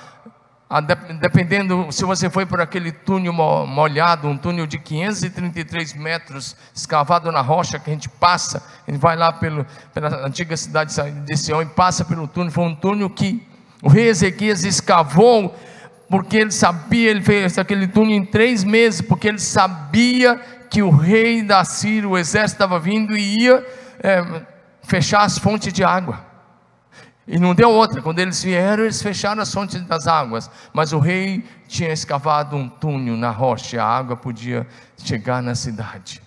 ah, 0.70 0.82
dependendo 0.82 1.92
se 1.92 2.06
você 2.06 2.30
foi 2.30 2.46
por 2.46 2.62
aquele 2.62 2.92
túnel 2.92 3.34
molhado, 3.34 4.28
um 4.28 4.38
túnel 4.38 4.68
de 4.68 4.78
533 4.78 5.94
metros, 5.94 6.56
escavado 6.74 7.32
na 7.32 7.42
rocha 7.42 7.80
que 7.80 7.90
a 7.90 7.94
gente 7.94 8.08
passa, 8.08 8.64
a 8.88 8.92
gente 8.92 9.02
vai 9.02 9.16
lá 9.16 9.34
pelo, 9.34 9.66
pela 9.94 10.26
antiga 10.28 10.56
cidade 10.56 10.94
de 11.26 11.38
Sião 11.38 11.62
e 11.62 11.66
passa 11.66 12.06
pelo 12.06 12.28
túnel. 12.28 12.52
Foi 12.52 12.66
um 12.66 12.76
túnel 12.76 13.10
que 13.10 13.44
o 13.82 13.90
rei 13.90 14.10
Ezequias 14.10 14.64
escavou, 14.64 15.56
porque 16.10 16.38
ele 16.38 16.52
sabia, 16.52 17.10
ele 17.10 17.22
fez 17.22 17.58
aquele 17.58 17.88
túnel 17.88 18.16
em 18.16 18.26
três 18.26 18.64
meses, 18.64 19.02
porque 19.02 19.28
ele 19.28 19.40
sabia 19.40 20.40
que 20.70 20.84
o 20.84 20.92
rei 20.92 21.42
da 21.42 21.64
Síria, 21.64 22.08
o 22.08 22.18
exército 22.18 22.62
estava 22.62 22.80
vindo 22.80 23.18
e 23.18 23.44
ia 23.44 23.66
é, 24.02 24.46
fechar 24.84 25.22
as 25.22 25.38
fontes 25.38 25.72
de 25.72 25.84
água. 25.84 26.30
E 27.32 27.38
não 27.38 27.54
deu 27.54 27.70
outra, 27.70 28.02
quando 28.02 28.18
eles 28.18 28.42
vieram, 28.42 28.84
eles 28.84 29.04
fecharam 29.04 29.40
as 29.44 29.54
fontes 29.54 29.80
das 29.84 30.08
águas, 30.08 30.50
mas 30.74 30.94
o 30.94 30.98
rei 30.98 31.46
tinha 31.68 31.94
escavado 31.94 32.56
um 32.56 32.68
túnel 32.68 33.16
na 33.16 33.30
rocha, 33.30 33.76
e 33.76 33.80
a 33.80 33.86
água 33.86 34.18
podia 34.18 34.66
chegar 34.98 35.40
na 35.40 35.54
cidade, 35.54 36.24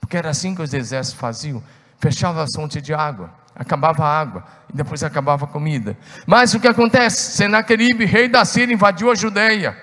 porque 0.00 0.16
era 0.16 0.30
assim 0.30 0.54
que 0.54 0.62
os 0.62 0.72
exércitos 0.72 1.18
faziam: 1.18 1.60
fechava 1.98 2.44
a 2.44 2.46
fonte 2.54 2.80
de 2.80 2.94
água, 2.94 3.30
acabava 3.52 4.04
a 4.04 4.20
água, 4.20 4.44
e 4.72 4.76
depois 4.76 5.02
acabava 5.02 5.44
a 5.44 5.48
comida. 5.48 5.96
Mas 6.24 6.54
o 6.54 6.60
que 6.60 6.68
acontece? 6.68 7.32
Senaqueribe, 7.32 8.04
rei 8.04 8.28
da 8.28 8.44
Síria, 8.44 8.72
invadiu 8.72 9.10
a 9.10 9.16
Judéia, 9.16 9.76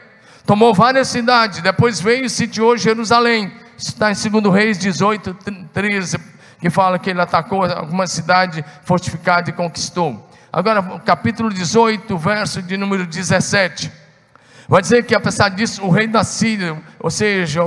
tomou 0.45 0.73
várias 0.73 1.09
cidades, 1.09 1.61
depois 1.61 1.99
veio 1.99 2.23
e 2.23 2.29
sitiou 2.29 2.77
Jerusalém. 2.77 3.51
Isso 3.77 3.89
está 3.89 4.09
em 4.09 4.41
2 4.41 4.53
Reis 4.53 4.77
18, 4.77 5.33
13, 5.73 6.17
que 6.61 6.69
fala 6.69 6.99
que 6.99 7.09
ele 7.09 7.19
atacou 7.19 7.65
alguma 7.65 8.05
cidade 8.05 8.63
fortificada 8.83 9.49
e 9.49 9.53
conquistou. 9.53 10.29
Agora, 10.53 10.81
capítulo 10.99 11.49
18, 11.49 12.15
verso 12.17 12.61
de 12.61 12.77
número 12.77 13.07
17. 13.07 13.91
Vai 14.67 14.81
dizer 14.81 15.03
que 15.05 15.15
apesar 15.15 15.49
disso, 15.49 15.83
o 15.83 15.89
rei 15.89 16.07
da 16.07 16.23
Síria, 16.23 16.81
ou 16.99 17.09
seja, 17.09 17.61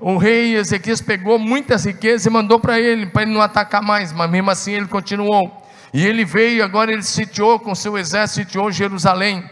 o, 0.00 0.16
rei 0.16 0.56
Ezequias 0.56 1.00
pegou 1.00 1.38
muitas 1.38 1.84
riquezas 1.84 2.26
e 2.26 2.30
mandou 2.30 2.58
para 2.58 2.80
ele, 2.80 3.06
para 3.06 3.22
ele 3.22 3.32
não 3.32 3.42
atacar 3.42 3.82
mais, 3.82 4.12
mas 4.12 4.30
mesmo 4.30 4.50
assim 4.50 4.72
ele 4.72 4.86
continuou. 4.86 5.64
E 5.92 6.04
ele 6.04 6.24
veio, 6.24 6.64
agora 6.64 6.90
ele 6.90 7.02
sitiou 7.02 7.60
com 7.60 7.74
seu 7.74 7.98
exército, 7.98 8.46
sitiou 8.46 8.72
Jerusalém. 8.72 9.48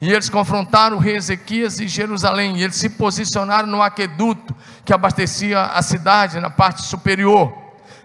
E 0.00 0.10
eles 0.10 0.30
confrontaram 0.30 0.96
o 0.96 1.00
rei 1.00 1.16
Ezequias 1.16 1.78
e 1.78 1.86
Jerusalém. 1.86 2.56
E 2.56 2.62
eles 2.62 2.76
se 2.76 2.88
posicionaram 2.88 3.68
no 3.68 3.82
aqueduto 3.82 4.56
que 4.84 4.94
abastecia 4.94 5.60
a 5.60 5.82
cidade, 5.82 6.40
na 6.40 6.48
parte 6.48 6.82
superior. 6.82 7.59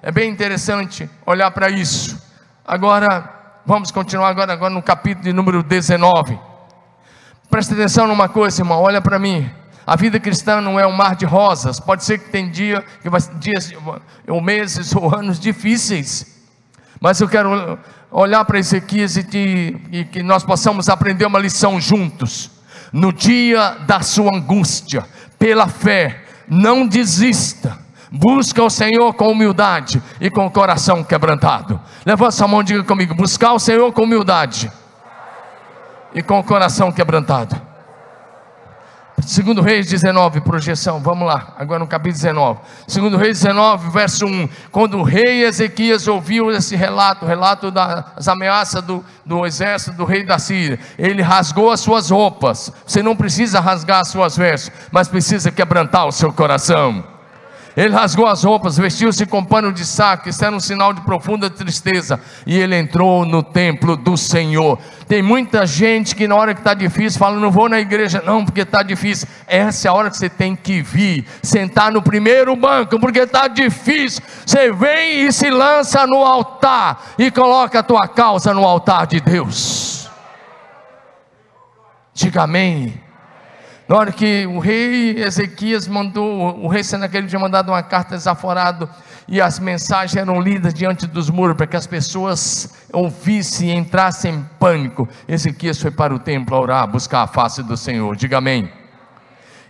É 0.05 0.11
bem 0.11 0.29
interessante 0.29 1.09
olhar 1.25 1.49
para 1.49 1.67
isso. 1.67 2.21
Agora, 2.63 3.27
vamos 3.65 3.89
continuar 3.89 4.29
agora, 4.29 4.53
agora 4.53 4.71
no 4.71 4.83
capítulo 4.83 5.23
de 5.23 5.33
número 5.33 5.63
19. 5.63 6.39
Presta 7.49 7.73
atenção 7.73 8.05
numa 8.05 8.29
coisa, 8.29 8.61
irmão, 8.61 8.79
olha 8.83 9.01
para 9.01 9.17
mim. 9.17 9.49
A 9.83 9.95
vida 9.95 10.19
cristã 10.19 10.61
não 10.61 10.79
é 10.79 10.85
um 10.85 10.91
mar 10.91 11.15
de 11.15 11.25
rosas. 11.25 11.79
Pode 11.79 12.03
ser 12.03 12.19
que 12.19 12.29
tem 12.29 12.51
dia, 12.51 12.85
que 13.01 13.09
vai, 13.09 13.19
dias, 13.39 13.73
ou 14.27 14.39
meses 14.39 14.95
ou 14.95 15.11
anos 15.11 15.39
difíceis. 15.39 16.39
Mas 17.01 17.19
eu 17.19 17.27
quero 17.27 17.79
olhar 18.11 18.45
para 18.45 18.59
Ezequias 18.59 19.17
e, 19.17 19.23
te, 19.23 19.81
e 19.91 20.05
que 20.05 20.21
nós 20.21 20.43
possamos 20.43 20.87
aprender 20.87 21.25
uma 21.25 21.39
lição 21.39 21.81
juntos. 21.81 22.51
No 22.93 23.11
dia 23.11 23.71
da 23.87 24.01
sua 24.01 24.35
angústia, 24.35 25.03
pela 25.39 25.67
fé, 25.67 26.25
não 26.47 26.85
desista. 26.85 27.84
Busca 28.17 28.63
o 28.63 28.69
Senhor 28.69 29.13
com 29.13 29.29
humildade 29.29 30.01
e 30.21 30.29
com 30.29 30.45
o 30.45 30.51
coração 30.51 31.03
quebrantado. 31.03 31.77
Levanta 32.05 32.31
sua 32.31 32.47
mão 32.47 32.61
e 32.61 32.63
diga 32.63 32.83
comigo: 32.83 33.13
buscar 33.13 33.51
o 33.51 33.59
Senhor 33.59 33.91
com 33.91 34.03
humildade 34.03 34.71
e 36.13 36.23
com 36.23 36.39
o 36.39 36.43
coração 36.43 36.93
quebrantado. 36.93 37.59
Segundo 39.19 39.61
Reis 39.61 39.89
19, 39.89 40.41
projeção, 40.41 41.01
vamos 41.01 41.27
lá, 41.27 41.55
agora 41.57 41.79
no 41.79 41.87
capítulo 41.87 42.13
19. 42.13 42.59
Segundo 42.87 43.17
Reis 43.17 43.41
19, 43.41 43.89
verso 43.89 44.25
1. 44.25 44.47
Quando 44.71 44.97
o 44.97 45.03
rei 45.03 45.43
Ezequias 45.43 46.07
ouviu 46.07 46.51
esse 46.51 46.75
relato, 46.75 47.25
o 47.25 47.27
relato 47.27 47.69
das 47.69 48.27
ameaças 48.29 48.81
do, 48.81 49.03
do 49.25 49.45
exército 49.45 49.97
do 49.97 50.05
rei 50.05 50.23
da 50.23 50.39
Síria, 50.39 50.79
ele 50.97 51.21
rasgou 51.21 51.69
as 51.69 51.81
suas 51.81 52.11
roupas. 52.11 52.71
Você 52.85 53.03
não 53.03 53.15
precisa 53.15 53.59
rasgar 53.59 54.01
as 54.01 54.07
suas 54.07 54.37
vestes, 54.37 54.71
mas 54.89 55.09
precisa 55.09 55.51
quebrantar 55.51 56.05
o 56.07 56.11
seu 56.11 56.31
coração. 56.31 57.14
Ele 57.75 57.93
rasgou 57.93 58.25
as 58.25 58.43
roupas, 58.43 58.77
vestiu-se 58.77 59.25
com 59.25 59.43
pano 59.43 59.73
de 59.73 59.85
saco, 59.85 60.29
isso 60.29 60.43
era 60.45 60.55
um 60.55 60.61
sinal 60.61 60.93
de 60.93 61.01
profunda 61.01 61.49
tristeza, 61.49 62.19
e 62.45 62.57
ele 62.57 62.73
entrou 62.77 63.25
no 63.25 63.43
templo 63.43 63.97
do 63.97 64.15
Senhor. 64.15 64.79
Tem 65.09 65.21
muita 65.21 65.67
gente 65.67 66.15
que 66.15 66.25
na 66.25 66.35
hora 66.35 66.53
que 66.53 66.61
está 66.61 66.73
difícil 66.73 67.19
fala: 67.19 67.37
Não 67.37 67.51
vou 67.51 67.67
na 67.67 67.79
igreja, 67.79 68.23
não, 68.25 68.45
porque 68.45 68.61
está 68.61 68.81
difícil. 68.81 69.27
Essa 69.45 69.87
é 69.87 69.91
a 69.91 69.93
hora 69.93 70.09
que 70.09 70.17
você 70.17 70.29
tem 70.29 70.55
que 70.55 70.81
vir, 70.81 71.27
sentar 71.43 71.91
no 71.91 72.01
primeiro 72.01 72.55
banco, 72.55 72.97
porque 72.97 73.19
está 73.19 73.49
difícil. 73.49 74.23
Você 74.45 74.71
vem 74.71 75.25
e 75.25 75.33
se 75.33 75.49
lança 75.49 76.07
no 76.07 76.23
altar 76.23 77.13
e 77.19 77.29
coloca 77.29 77.79
a 77.79 77.83
tua 77.83 78.07
causa 78.07 78.53
no 78.53 78.63
altar 78.65 79.05
de 79.05 79.19
Deus. 79.19 80.09
Diga 82.13 82.43
amém. 82.43 83.04
Na 83.87 83.97
hora 83.97 84.11
que 84.11 84.47
o 84.47 84.57
rei 84.57 85.23
Ezequias 85.23 85.87
mandou, 85.87 86.59
o 86.59 86.67
rei 86.67 86.83
Senaqueribe 86.83 87.29
tinha 87.29 87.39
mandado 87.39 87.71
uma 87.71 87.83
carta 87.83 88.15
desaforado 88.15 88.89
e 89.27 89.39
as 89.39 89.59
mensagens 89.59 90.15
eram 90.15 90.41
lidas 90.41 90.73
diante 90.73 91.05
dos 91.05 91.29
muros 91.29 91.55
para 91.55 91.67
que 91.67 91.75
as 91.75 91.85
pessoas 91.85 92.73
ouvissem 92.91 93.69
e 93.69 93.75
entrassem 93.75 94.33
em 94.33 94.49
pânico. 94.59 95.07
Ezequias 95.27 95.79
foi 95.79 95.91
para 95.91 96.15
o 96.15 96.19
templo 96.19 96.57
orar, 96.57 96.87
buscar 96.87 97.21
a 97.21 97.27
face 97.27 97.61
do 97.61 97.77
Senhor. 97.77 98.15
Diga 98.15 98.39
amém. 98.39 98.84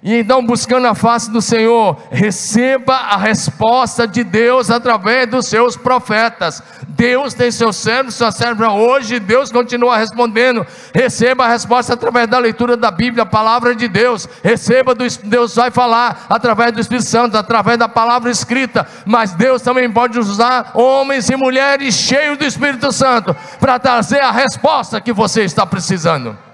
E 0.06 0.20
então, 0.20 0.46
buscando 0.46 0.86
a 0.86 0.94
face 0.94 1.32
do 1.32 1.42
Senhor, 1.42 1.98
receba 2.12 2.94
a 2.94 3.18
resposta 3.18 4.08
de 4.08 4.24
Deus 4.24 4.70
através 4.70 5.28
dos 5.28 5.48
seus 5.48 5.76
profetas. 5.76 6.62
Deus 6.90 7.34
tem 7.34 7.50
seu 7.50 7.74
servo, 7.74 8.12
sua 8.12 8.32
serva 8.32 8.72
hoje, 8.72 9.20
Deus 9.20 9.52
continua 9.52 9.98
respondendo. 9.98 10.64
Receba 10.94 11.46
a 11.46 11.48
resposta 11.48 11.96
através 11.96 12.28
da 12.28 12.38
leitura 12.38 12.78
da 12.78 12.92
Bíblia, 12.92 13.24
a 13.24 13.26
palavra 13.26 13.74
de 13.74 13.88
Deus. 13.88 14.30
Receba, 14.44 14.94
do, 14.94 15.08
Deus 15.24 15.56
vai 15.56 15.72
falar 15.72 16.28
através 16.30 16.72
do 16.72 16.80
Espírito 16.80 17.08
Santo, 17.08 17.36
através 17.36 17.80
da 17.80 17.90
palavra 17.90 18.30
escrita. 18.30 18.88
Mas 19.08 19.34
Deus 19.34 19.64
também 19.64 19.92
pode 19.92 20.20
usar 20.20 20.70
homens 20.76 21.32
e 21.32 21.36
mulheres 21.36 21.96
cheios 21.96 22.38
do 22.38 22.46
Espírito 22.46 22.92
Santo 22.92 23.36
para 23.60 23.80
trazer 23.80 24.20
a 24.20 24.30
resposta 24.30 25.02
que 25.02 25.12
você 25.12 25.42
está 25.42 25.66
precisando. 25.66 26.45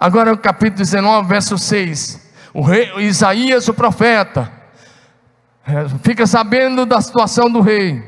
Agora 0.00 0.32
o 0.32 0.38
capítulo 0.38 0.78
19, 0.78 1.28
verso 1.28 1.58
6. 1.58 2.18
O 2.54 2.62
rei 2.62 2.90
Isaías, 3.00 3.68
o 3.68 3.74
profeta, 3.74 4.50
é, 5.66 5.86
fica 6.02 6.26
sabendo 6.26 6.86
da 6.86 7.02
situação 7.02 7.50
do 7.50 7.60
rei, 7.60 8.02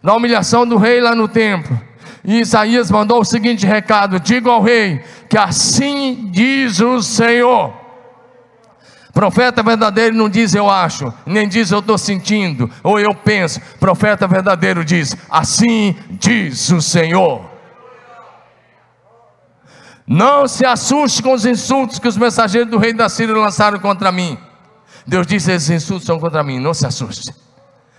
da 0.00 0.14
humilhação 0.14 0.64
do 0.64 0.76
rei 0.76 1.00
lá 1.00 1.12
no 1.12 1.26
templo. 1.26 1.76
E 2.22 2.38
Isaías 2.38 2.92
mandou 2.92 3.20
o 3.20 3.24
seguinte 3.24 3.66
recado: 3.66 4.20
diga 4.20 4.50
ao 4.50 4.62
rei 4.62 5.02
que 5.28 5.36
assim 5.36 6.30
diz 6.30 6.78
o 6.78 7.02
Senhor. 7.02 7.74
Profeta 9.12 9.64
verdadeiro 9.64 10.14
não 10.14 10.28
diz 10.28 10.54
eu 10.54 10.70
acho, 10.70 11.12
nem 11.26 11.48
diz 11.48 11.72
eu 11.72 11.80
estou 11.80 11.98
sentindo, 11.98 12.70
ou 12.84 13.00
eu 13.00 13.12
penso. 13.12 13.60
Profeta 13.80 14.28
verdadeiro 14.28 14.84
diz: 14.84 15.16
assim 15.28 15.96
diz 16.08 16.70
o 16.70 16.80
Senhor. 16.80 17.59
Não 20.12 20.48
se 20.48 20.66
assuste 20.66 21.22
com 21.22 21.32
os 21.32 21.46
insultos 21.46 22.00
que 22.00 22.08
os 22.08 22.16
mensageiros 22.16 22.68
do 22.68 22.78
rei 22.78 22.92
da 22.92 23.08
Síria 23.08 23.32
lançaram 23.32 23.78
contra 23.78 24.10
mim. 24.10 24.36
Deus 25.06 25.24
disse: 25.24 25.52
esses 25.52 25.70
insultos 25.70 26.04
são 26.04 26.18
contra 26.18 26.42
mim. 26.42 26.58
Não 26.58 26.74
se 26.74 26.84
assuste. 26.84 27.32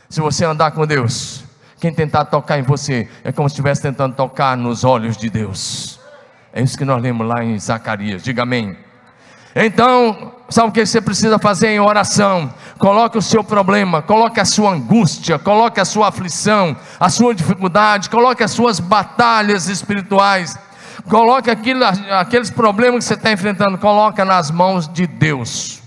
Se 0.10 0.20
você 0.20 0.44
andar 0.44 0.72
com 0.72 0.86
Deus, 0.86 1.42
quem 1.80 1.94
tentar 1.94 2.26
tocar 2.26 2.60
em 2.60 2.64
você 2.64 3.08
é 3.24 3.32
como 3.32 3.48
se 3.48 3.54
estivesse 3.54 3.82
tentando 3.82 4.14
tocar 4.14 4.58
nos 4.58 4.84
olhos 4.84 5.16
de 5.16 5.30
Deus. 5.30 6.02
É 6.52 6.62
isso 6.62 6.78
que 6.78 6.84
nós 6.84 7.02
lemos 7.02 7.26
lá 7.26 7.46
em 7.46 7.58
Zacarias. 7.58 8.22
Diga 8.22 8.44
amém. 8.44 8.76
Então, 9.56 10.34
sabe 10.50 10.68
o 10.68 10.72
que 10.74 10.86
você 10.86 11.00
precisa 11.00 11.40
fazer 11.40 11.70
em 11.70 11.80
oração? 11.80 12.54
Coloque 12.78 13.18
o 13.18 13.22
seu 13.22 13.42
problema, 13.42 14.02
coloque 14.02 14.42
a 14.42 14.46
sua 14.46 14.72
angústia, 14.72 15.40
coloque 15.40 15.80
a 15.80 15.86
sua 15.86 16.10
aflição, 16.10 16.76
a 17.00 17.10
sua 17.10 17.34
dificuldade, 17.34 18.10
coloque 18.10 18.44
as 18.44 18.52
suas 18.52 18.82
batalhas 18.82 19.70
espirituais 19.70 20.58
Coloque 21.10 21.50
aquilo, 21.50 21.84
aqueles 21.86 22.50
problemas 22.50 23.04
que 23.04 23.08
você 23.10 23.14
está 23.14 23.32
enfrentando, 23.32 23.78
coloca 23.78 24.24
nas 24.26 24.52
mãos 24.52 24.88
de 24.88 25.08
Deus. 25.08 25.82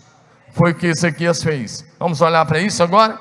Foi 0.53 0.73
o 0.73 0.75
que 0.75 0.87
Ezequias 0.87 1.43
fez. 1.43 1.85
Vamos 1.99 2.21
olhar 2.21 2.45
para 2.47 2.61
isso 2.61 2.83
agora? 2.83 3.19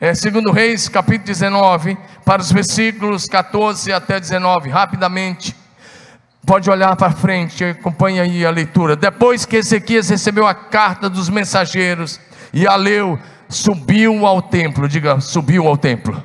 É, 0.00 0.14
segundo 0.14 0.50
Reis, 0.50 0.88
capítulo 0.88 1.26
19, 1.26 1.96
para 2.24 2.40
os 2.40 2.50
versículos 2.50 3.26
14 3.26 3.92
até 3.92 4.18
19, 4.18 4.70
rapidamente. 4.70 5.54
Pode 6.46 6.70
olhar 6.70 6.96
para 6.96 7.12
frente, 7.12 7.62
acompanhe 7.62 8.18
aí 8.18 8.46
a 8.46 8.50
leitura. 8.50 8.96
Depois 8.96 9.44
que 9.44 9.56
Ezequias 9.56 10.08
recebeu 10.08 10.46
a 10.46 10.54
carta 10.54 11.08
dos 11.08 11.28
mensageiros 11.28 12.18
e 12.52 12.66
a 12.66 12.76
leu, 12.76 13.18
subiu 13.48 14.26
ao 14.26 14.40
templo. 14.40 14.88
Diga, 14.88 15.20
subiu 15.20 15.66
ao 15.68 15.76
templo. 15.76 16.22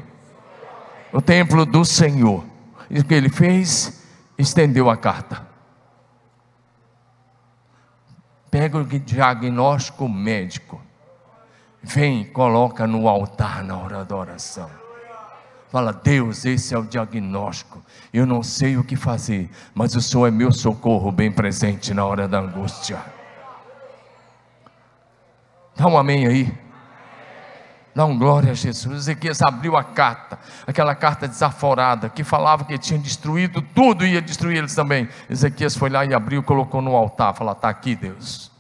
O 1.12 1.22
templo 1.22 1.66
do 1.66 1.84
Senhor. 1.84 2.46
E 2.90 3.00
o 3.00 3.04
que 3.04 3.14
ele 3.14 3.30
fez? 3.30 4.05
Estendeu 4.38 4.90
a 4.90 4.98
carta. 4.98 5.46
Pega 8.50 8.78
o 8.78 8.84
diagnóstico 8.84 10.08
médico, 10.08 10.82
vem 11.82 12.24
coloca 12.24 12.88
no 12.88 13.08
altar 13.08 13.64
na 13.64 13.78
hora 13.78 14.06
da 14.06 14.16
oração. 14.16 14.70
Fala, 15.70 15.92
Deus, 15.92 16.46
esse 16.46 16.74
é 16.74 16.78
o 16.78 16.84
diagnóstico. 16.84 17.84
Eu 18.14 18.26
não 18.26 18.42
sei 18.42 18.78
o 18.78 18.84
que 18.84 18.96
fazer, 18.96 19.50
mas 19.74 19.94
o 19.94 20.02
Senhor 20.02 20.28
é 20.28 20.32
meu 20.32 20.52
socorro 20.52 21.12
bem 21.12 21.32
presente 21.32 21.94
na 21.94 22.06
hora 22.06 22.28
da 22.28 22.40
angústia. 22.40 22.98
Dá 25.76 25.88
um 25.88 25.98
amém 25.98 26.26
aí. 26.26 26.65
Um 28.04 28.18
glória 28.18 28.52
a 28.52 28.56
Jesus. 28.56 29.04
Ezequias 29.04 29.42
abriu 29.42 29.78
a 29.78 29.84
carta, 29.84 30.38
aquela 30.68 30.94
carta 30.94 31.30
desaforada, 31.30 32.10
que 32.10 32.26
falava 32.26 32.66
que 32.66 32.78
tinha 32.78 33.00
destruído 33.00 33.62
tudo 33.62 34.06
e 34.06 34.14
ia 34.14 34.22
destruir 34.22 34.58
eles 34.58 34.76
também. 34.76 35.08
Ezequias 35.30 35.78
foi 35.78 35.90
lá 35.90 36.04
e 36.04 36.14
abriu, 36.14 36.44
colocou 36.44 36.82
no 36.82 36.94
altar, 36.94 37.34
falou: 37.34 37.54
Está 37.54 37.70
aqui, 37.70 37.96
Deus. 37.96 38.52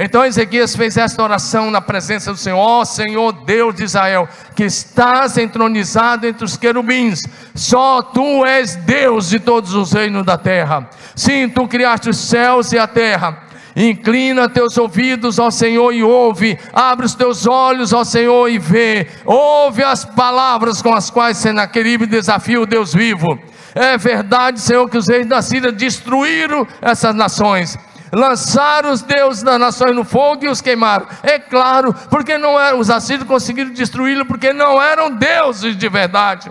Então 0.00 0.24
Ezequias 0.24 0.76
fez 0.76 0.96
esta 0.96 1.20
oração 1.20 1.72
na 1.72 1.80
presença 1.80 2.30
do 2.30 2.38
Senhor: 2.38 2.56
Ó 2.56 2.82
oh, 2.82 2.84
Senhor 2.84 3.32
Deus 3.32 3.74
de 3.74 3.82
Israel, 3.82 4.28
que 4.54 4.62
estás 4.62 5.36
entronizado 5.36 6.24
entre 6.24 6.44
os 6.44 6.56
querubins, 6.56 7.26
só 7.52 8.00
tu 8.00 8.46
és 8.46 8.76
Deus 8.76 9.28
de 9.28 9.40
todos 9.40 9.74
os 9.74 9.92
reinos 9.92 10.24
da 10.24 10.38
terra. 10.38 10.88
Sim, 11.16 11.48
tu 11.48 11.66
criaste 11.66 12.08
os 12.08 12.16
céus 12.16 12.70
e 12.70 12.78
a 12.78 12.86
terra. 12.86 13.47
Inclina 13.78 14.48
teus 14.48 14.76
ouvidos 14.76 15.38
ao 15.38 15.52
Senhor 15.52 15.92
e 15.92 16.02
ouve, 16.02 16.58
abre 16.72 17.06
os 17.06 17.14
teus 17.14 17.46
olhos 17.46 17.92
ao 17.92 18.04
Senhor 18.04 18.48
e 18.48 18.58
vê, 18.58 19.06
ouve 19.24 19.84
as 19.84 20.04
palavras 20.04 20.82
com 20.82 20.92
as 20.92 21.10
quais 21.10 21.36
Senaqueribe 21.36 22.04
desafia 22.04 22.60
o 22.60 22.66
Deus 22.66 22.92
vivo. 22.92 23.38
É 23.76 23.96
verdade, 23.96 24.60
Senhor, 24.60 24.88
que 24.90 24.98
os 24.98 25.08
reis 25.08 25.26
da 25.28 25.40
Síria 25.40 25.70
destruíram 25.70 26.66
essas 26.82 27.14
nações 27.14 27.78
lançaram 28.10 28.90
os 28.90 29.02
deuses 29.02 29.42
das 29.42 29.60
nações 29.60 29.94
no 29.94 30.02
fogo 30.02 30.44
e 30.44 30.48
os 30.48 30.62
queimaram. 30.62 31.06
É 31.22 31.38
claro, 31.38 31.94
porque 32.08 32.38
não 32.38 32.58
eram, 32.58 32.78
os 32.78 32.88
assírios 32.88 33.28
conseguiram 33.28 33.70
destruí-lo 33.70 34.24
porque 34.24 34.52
não 34.52 34.80
eram 34.80 35.10
deuses 35.10 35.76
de 35.76 35.88
verdade, 35.90 36.50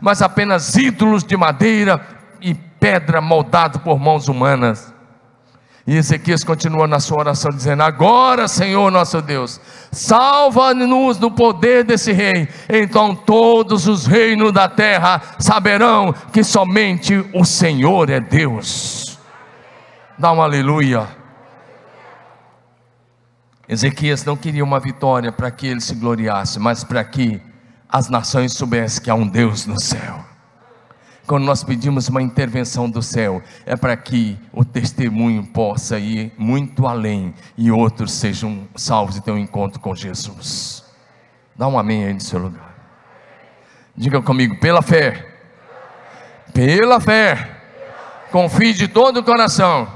mas 0.00 0.20
apenas 0.20 0.74
ídolos 0.74 1.22
de 1.22 1.36
madeira 1.36 2.04
e 2.40 2.54
pedra 2.54 3.20
moldado 3.20 3.78
por 3.78 4.00
mãos 4.00 4.28
humanas. 4.28 4.95
E 5.86 5.96
Ezequias 5.96 6.42
continua 6.42 6.88
na 6.88 6.98
sua 6.98 7.20
oração 7.20 7.50
dizendo: 7.52 7.82
Agora, 7.82 8.48
Senhor 8.48 8.90
nosso 8.90 9.22
Deus, 9.22 9.60
salva-nos 9.92 11.16
do 11.16 11.30
poder 11.30 11.84
desse 11.84 12.12
rei. 12.12 12.48
Então 12.68 13.14
todos 13.14 13.86
os 13.86 14.04
reinos 14.04 14.52
da 14.52 14.68
terra 14.68 15.22
saberão 15.38 16.12
que 16.32 16.42
somente 16.42 17.24
o 17.32 17.44
Senhor 17.44 18.10
é 18.10 18.18
Deus. 18.18 19.16
Dá 20.18 20.32
um 20.32 20.42
aleluia. 20.42 21.06
Ezequias 23.68 24.24
não 24.24 24.36
queria 24.36 24.64
uma 24.64 24.80
vitória 24.80 25.30
para 25.30 25.50
que 25.50 25.66
ele 25.68 25.80
se 25.80 25.94
gloriasse, 25.94 26.58
mas 26.58 26.82
para 26.82 27.04
que 27.04 27.40
as 27.88 28.08
nações 28.08 28.52
soubessem 28.52 29.02
que 29.02 29.10
há 29.10 29.14
um 29.14 29.26
Deus 29.26 29.66
no 29.66 29.80
céu. 29.80 30.35
Quando 31.26 31.44
nós 31.44 31.64
pedimos 31.64 32.08
uma 32.08 32.22
intervenção 32.22 32.88
do 32.88 33.02
céu, 33.02 33.42
é 33.64 33.74
para 33.74 33.96
que 33.96 34.38
o 34.52 34.64
testemunho 34.64 35.44
possa 35.44 35.98
ir 35.98 36.32
muito 36.38 36.86
além 36.86 37.34
e 37.58 37.68
outros 37.70 38.12
sejam 38.12 38.68
salvos 38.76 39.16
e 39.16 39.20
tenham 39.20 39.36
um 39.36 39.42
encontro 39.42 39.80
com 39.80 39.92
Jesus. 39.92 40.84
Dá 41.56 41.66
um 41.66 41.76
amém 41.76 42.04
aí 42.04 42.14
no 42.14 42.20
seu 42.20 42.38
lugar. 42.38 42.76
Diga 43.96 44.22
comigo, 44.22 44.60
pela 44.60 44.82
fé. 44.82 45.26
Pela 46.54 47.00
fé. 47.00 47.60
Confie 48.30 48.72
de 48.72 48.86
todo 48.86 49.18
o 49.18 49.24
coração 49.24 49.88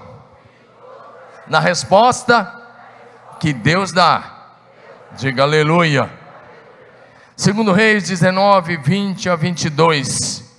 na 1.46 1.60
resposta 1.60 2.60
que 3.38 3.52
Deus 3.52 3.92
dá. 3.92 4.56
Diga 5.16 5.44
aleluia. 5.44 6.10
Segundo 7.36 7.72
Reis 7.72 8.08
19, 8.08 8.78
20 8.78 9.28
a 9.28 9.36
22. 9.36 10.49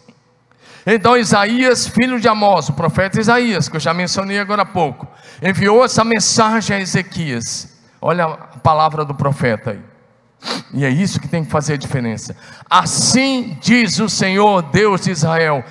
Então 0.85 1.17
Isaías, 1.17 1.87
filho 1.87 2.19
de 2.19 2.27
Amós, 2.27 2.69
o 2.69 2.73
profeta 2.73 3.19
Isaías, 3.19 3.69
que 3.69 3.75
eu 3.75 3.79
já 3.79 3.93
mencionei 3.93 4.39
agora 4.39 4.63
há 4.63 4.65
pouco, 4.65 5.07
enviou 5.41 5.85
essa 5.85 6.03
mensagem 6.03 6.75
a 6.75 6.79
Ezequias. 6.79 7.77
Olha 8.01 8.25
a 8.25 8.35
palavra 8.59 9.05
do 9.05 9.13
profeta 9.13 9.71
aí. 9.71 9.91
E 10.73 10.83
é 10.83 10.89
isso 10.89 11.19
que 11.19 11.27
tem 11.27 11.43
que 11.43 11.51
fazer 11.51 11.73
a 11.73 11.77
diferença. 11.77 12.35
Assim 12.69 13.57
diz 13.61 13.99
o 13.99 14.09
Senhor, 14.09 14.63
Deus 14.63 15.01
de 15.01 15.11
Israel. 15.11 15.63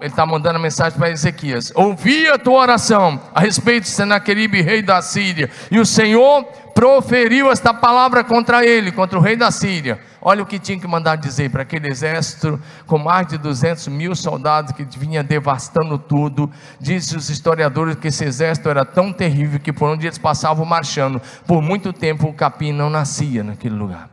ele 0.00 0.10
está 0.10 0.26
mandando 0.26 0.58
a 0.58 0.62
mensagem 0.62 0.98
para 0.98 1.10
Ezequias: 1.10 1.72
Ouvi 1.74 2.28
a 2.28 2.38
tua 2.38 2.60
oração 2.60 3.18
a 3.34 3.40
respeito 3.40 3.84
de 3.84 3.90
Senaqueribe, 3.90 4.60
rei 4.60 4.82
da 4.82 5.00
Síria, 5.00 5.48
e 5.70 5.78
o 5.78 5.86
Senhor 5.86 6.44
proferiu 6.74 7.50
esta 7.50 7.72
palavra 7.72 8.22
contra 8.22 8.66
ele, 8.66 8.92
contra 8.92 9.18
o 9.18 9.22
rei 9.22 9.36
da 9.36 9.50
Síria. 9.50 9.98
Olha 10.24 10.44
o 10.44 10.46
que 10.46 10.60
tinha 10.60 10.78
que 10.78 10.86
mandar 10.86 11.16
dizer 11.16 11.50
para 11.50 11.62
aquele 11.62 11.88
exército 11.88 12.58
com 12.86 12.96
mais 12.96 13.26
de 13.26 13.36
200 13.36 13.88
mil 13.88 14.14
soldados 14.14 14.70
que 14.70 14.84
vinha 14.96 15.20
devastando 15.20 15.98
tudo. 15.98 16.48
Dizem 16.78 17.18
os 17.18 17.28
historiadores 17.28 17.96
que 17.96 18.06
esse 18.06 18.24
exército 18.24 18.68
era 18.68 18.84
tão 18.84 19.12
terrível 19.12 19.58
que 19.58 19.72
por 19.72 19.88
onde 19.88 20.06
eles 20.06 20.18
passavam 20.18 20.64
marchando, 20.64 21.20
por 21.44 21.60
muito 21.60 21.92
tempo 21.92 22.28
o 22.28 22.32
capim 22.32 22.70
não 22.70 22.88
nascia 22.88 23.42
naquele 23.42 23.74
lugar. 23.74 24.10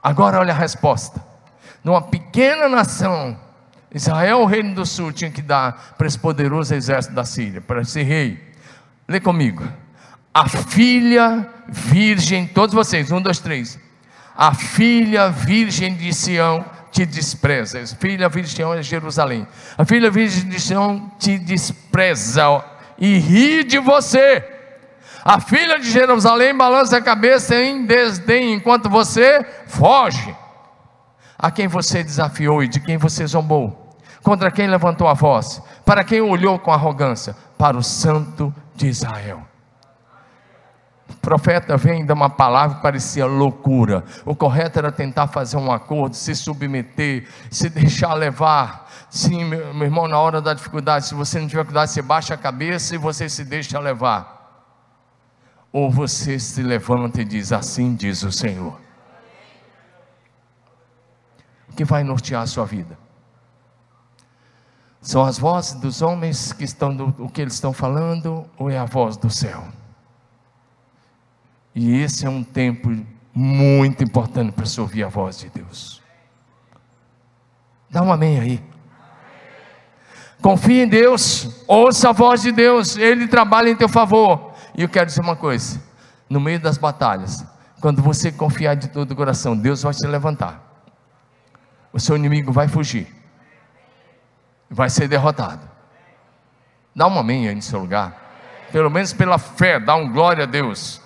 Agora 0.00 0.38
olha 0.38 0.52
a 0.52 0.56
resposta. 0.56 1.20
Numa 1.82 2.00
pequena 2.00 2.68
nação, 2.68 3.36
Israel, 3.92 4.42
o 4.42 4.46
reino 4.46 4.72
do 4.72 4.86
sul, 4.86 5.10
tinha 5.10 5.32
que 5.32 5.42
dar 5.42 5.96
para 5.98 6.06
esse 6.06 6.18
poderoso 6.18 6.72
exército 6.72 7.12
da 7.12 7.24
Síria, 7.24 7.60
para 7.60 7.80
esse 7.80 8.04
rei. 8.04 8.54
Lê 9.08 9.18
comigo. 9.18 9.66
A 10.32 10.48
filha 10.48 11.48
virgem, 11.66 12.46
todos 12.46 12.72
vocês, 12.72 13.10
um, 13.10 13.20
dois, 13.20 13.40
três 13.40 13.84
a 14.36 14.52
filha 14.54 15.30
virgem 15.30 15.94
de 15.94 16.12
Sião 16.12 16.64
te 16.90 17.06
despreza. 17.06 17.84
Filha 17.98 18.28
virgem 18.28 18.50
de 18.50 18.56
Sião 18.56 18.74
é 18.74 18.82
Jerusalém. 18.82 19.46
A 19.76 19.84
filha 19.84 20.10
virgem 20.10 20.48
de 20.48 20.60
Sião 20.60 21.10
te 21.18 21.38
despreza 21.38 22.62
e 22.98 23.18
ri 23.18 23.64
de 23.64 23.78
você. 23.78 24.44
A 25.24 25.40
filha 25.40 25.78
de 25.80 25.90
Jerusalém 25.90 26.56
balança 26.56 26.98
a 26.98 27.02
cabeça 27.02 27.56
em 27.56 27.84
desdém, 27.84 28.54
enquanto 28.54 28.88
você 28.88 29.44
foge. 29.66 30.34
A 31.38 31.50
quem 31.50 31.66
você 31.66 32.02
desafiou 32.04 32.62
e 32.62 32.68
de 32.68 32.80
quem 32.80 32.96
você 32.96 33.26
zombou? 33.26 33.96
Contra 34.22 34.50
quem 34.50 34.66
levantou 34.66 35.08
a 35.08 35.14
voz? 35.14 35.60
Para 35.84 36.04
quem 36.04 36.20
olhou 36.20 36.58
com 36.58 36.72
arrogância? 36.72 37.36
Para 37.58 37.76
o 37.76 37.82
Santo 37.82 38.54
de 38.74 38.86
Israel. 38.86 39.42
O 41.08 41.14
profeta 41.14 41.76
vem 41.76 42.04
dar 42.04 42.14
uma 42.14 42.30
palavra 42.30 42.76
que 42.76 42.82
parecia 42.82 43.26
loucura. 43.26 44.04
O 44.24 44.34
correto 44.34 44.78
era 44.78 44.90
tentar 44.90 45.28
fazer 45.28 45.56
um 45.56 45.70
acordo, 45.70 46.14
se 46.14 46.34
submeter, 46.34 47.28
se 47.50 47.68
deixar 47.68 48.14
levar. 48.14 48.90
Sim, 49.08 49.44
meu, 49.44 49.72
meu 49.72 49.84
irmão, 49.84 50.08
na 50.08 50.18
hora 50.18 50.40
da 50.40 50.52
dificuldade, 50.52 51.06
se 51.06 51.14
você 51.14 51.40
não 51.40 51.46
tiver 51.46 51.64
cuidado, 51.64 51.88
você 51.88 52.02
baixa 52.02 52.34
a 52.34 52.36
cabeça 52.36 52.94
e 52.94 52.98
você 52.98 53.28
se 53.28 53.44
deixa 53.44 53.78
levar. 53.78 54.36
Ou 55.72 55.90
você 55.90 56.38
se 56.38 56.62
levanta 56.62 57.20
e 57.20 57.24
diz: 57.24 57.52
Assim 57.52 57.94
diz 57.94 58.22
o 58.22 58.32
Senhor. 58.32 58.78
O 61.68 61.72
que 61.76 61.84
vai 61.84 62.02
nortear 62.02 62.42
a 62.42 62.46
sua 62.46 62.64
vida? 62.64 62.98
São 65.00 65.24
as 65.24 65.38
vozes 65.38 65.74
dos 65.74 66.02
homens 66.02 66.52
que 66.52 66.64
estão 66.64 66.94
do, 66.94 67.14
o 67.18 67.28
que 67.28 67.40
eles 67.40 67.54
estão 67.54 67.72
falando 67.72 68.44
ou 68.58 68.68
é 68.68 68.76
a 68.76 68.84
voz 68.84 69.16
do 69.16 69.30
céu? 69.30 69.64
E 71.76 71.94
esse 72.00 72.24
é 72.24 72.30
um 72.30 72.42
tempo 72.42 72.90
muito 73.34 74.02
importante 74.02 74.50
para 74.50 74.64
se 74.64 74.80
ouvir 74.80 75.04
a 75.04 75.08
voz 75.08 75.38
de 75.38 75.50
Deus. 75.50 76.02
Dá 77.90 78.00
um 78.00 78.10
amém 78.10 78.40
aí. 78.40 78.64
Confie 80.40 80.80
em 80.80 80.88
Deus, 80.88 81.62
ouça 81.68 82.08
a 82.08 82.12
voz 82.12 82.40
de 82.40 82.50
Deus, 82.50 82.96
Ele 82.96 83.28
trabalha 83.28 83.68
em 83.68 83.76
teu 83.76 83.90
favor. 83.90 84.54
E 84.74 84.82
eu 84.82 84.88
quero 84.88 85.04
dizer 85.04 85.20
uma 85.20 85.36
coisa: 85.36 85.82
no 86.30 86.40
meio 86.40 86.58
das 86.58 86.78
batalhas, 86.78 87.44
quando 87.78 88.00
você 88.00 88.32
confiar 88.32 88.74
de 88.74 88.88
todo 88.88 89.10
o 89.10 89.16
coração, 89.16 89.54
Deus 89.54 89.82
vai 89.82 89.92
se 89.92 90.06
levantar. 90.06 90.62
O 91.92 92.00
seu 92.00 92.16
inimigo 92.16 92.52
vai 92.52 92.68
fugir, 92.68 93.14
vai 94.70 94.88
ser 94.88 95.08
derrotado. 95.08 95.68
Dá 96.94 97.06
um 97.06 97.18
amém 97.18 97.48
aí 97.48 97.54
no 97.54 97.60
seu 97.60 97.80
lugar, 97.80 98.16
pelo 98.72 98.88
menos 98.88 99.12
pela 99.12 99.36
fé, 99.36 99.78
dá 99.78 99.94
um 99.94 100.10
glória 100.10 100.44
a 100.44 100.46
Deus. 100.46 101.04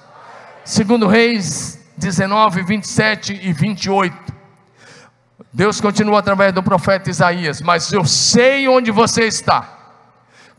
Segundo 0.71 1.09
Reis 1.09 1.81
19, 1.97 2.63
27 2.63 3.41
e 3.43 3.53
28. 3.53 4.33
Deus 5.53 5.81
continua 5.81 6.21
através 6.21 6.53
do 6.53 6.63
profeta 6.63 7.11
Isaías, 7.11 7.61
mas 7.61 7.93
eu 7.93 8.05
sei 8.05 8.69
onde 8.69 8.93
você 8.93 9.25
está. 9.25 9.69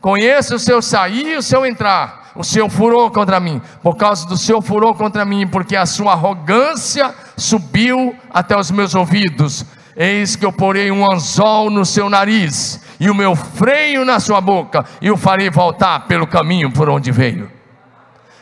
Conheço 0.02 0.56
o 0.56 0.58
seu 0.58 0.82
sair 0.82 1.28
e 1.28 1.36
o 1.38 1.42
seu 1.42 1.64
entrar, 1.64 2.30
o 2.36 2.44
seu 2.44 2.68
furor 2.68 3.10
contra 3.10 3.40
mim, 3.40 3.62
por 3.82 3.96
causa 3.96 4.28
do 4.28 4.36
seu 4.36 4.60
furor 4.60 4.94
contra 4.96 5.24
mim, 5.24 5.46
porque 5.46 5.74
a 5.74 5.86
sua 5.86 6.12
arrogância 6.12 7.14
subiu 7.34 8.14
até 8.28 8.54
os 8.54 8.70
meus 8.70 8.94
ouvidos. 8.94 9.64
Eis 9.96 10.36
que 10.36 10.44
eu 10.44 10.52
porei 10.52 10.92
um 10.92 11.10
anzol 11.10 11.70
no 11.70 11.86
seu 11.86 12.10
nariz 12.10 12.84
e 13.00 13.08
o 13.08 13.14
meu 13.14 13.34
freio 13.34 14.04
na 14.04 14.20
sua 14.20 14.42
boca, 14.42 14.84
e 15.00 15.10
o 15.10 15.16
farei 15.16 15.48
voltar 15.48 16.00
pelo 16.00 16.26
caminho 16.26 16.70
por 16.70 16.90
onde 16.90 17.10
veio. 17.10 17.61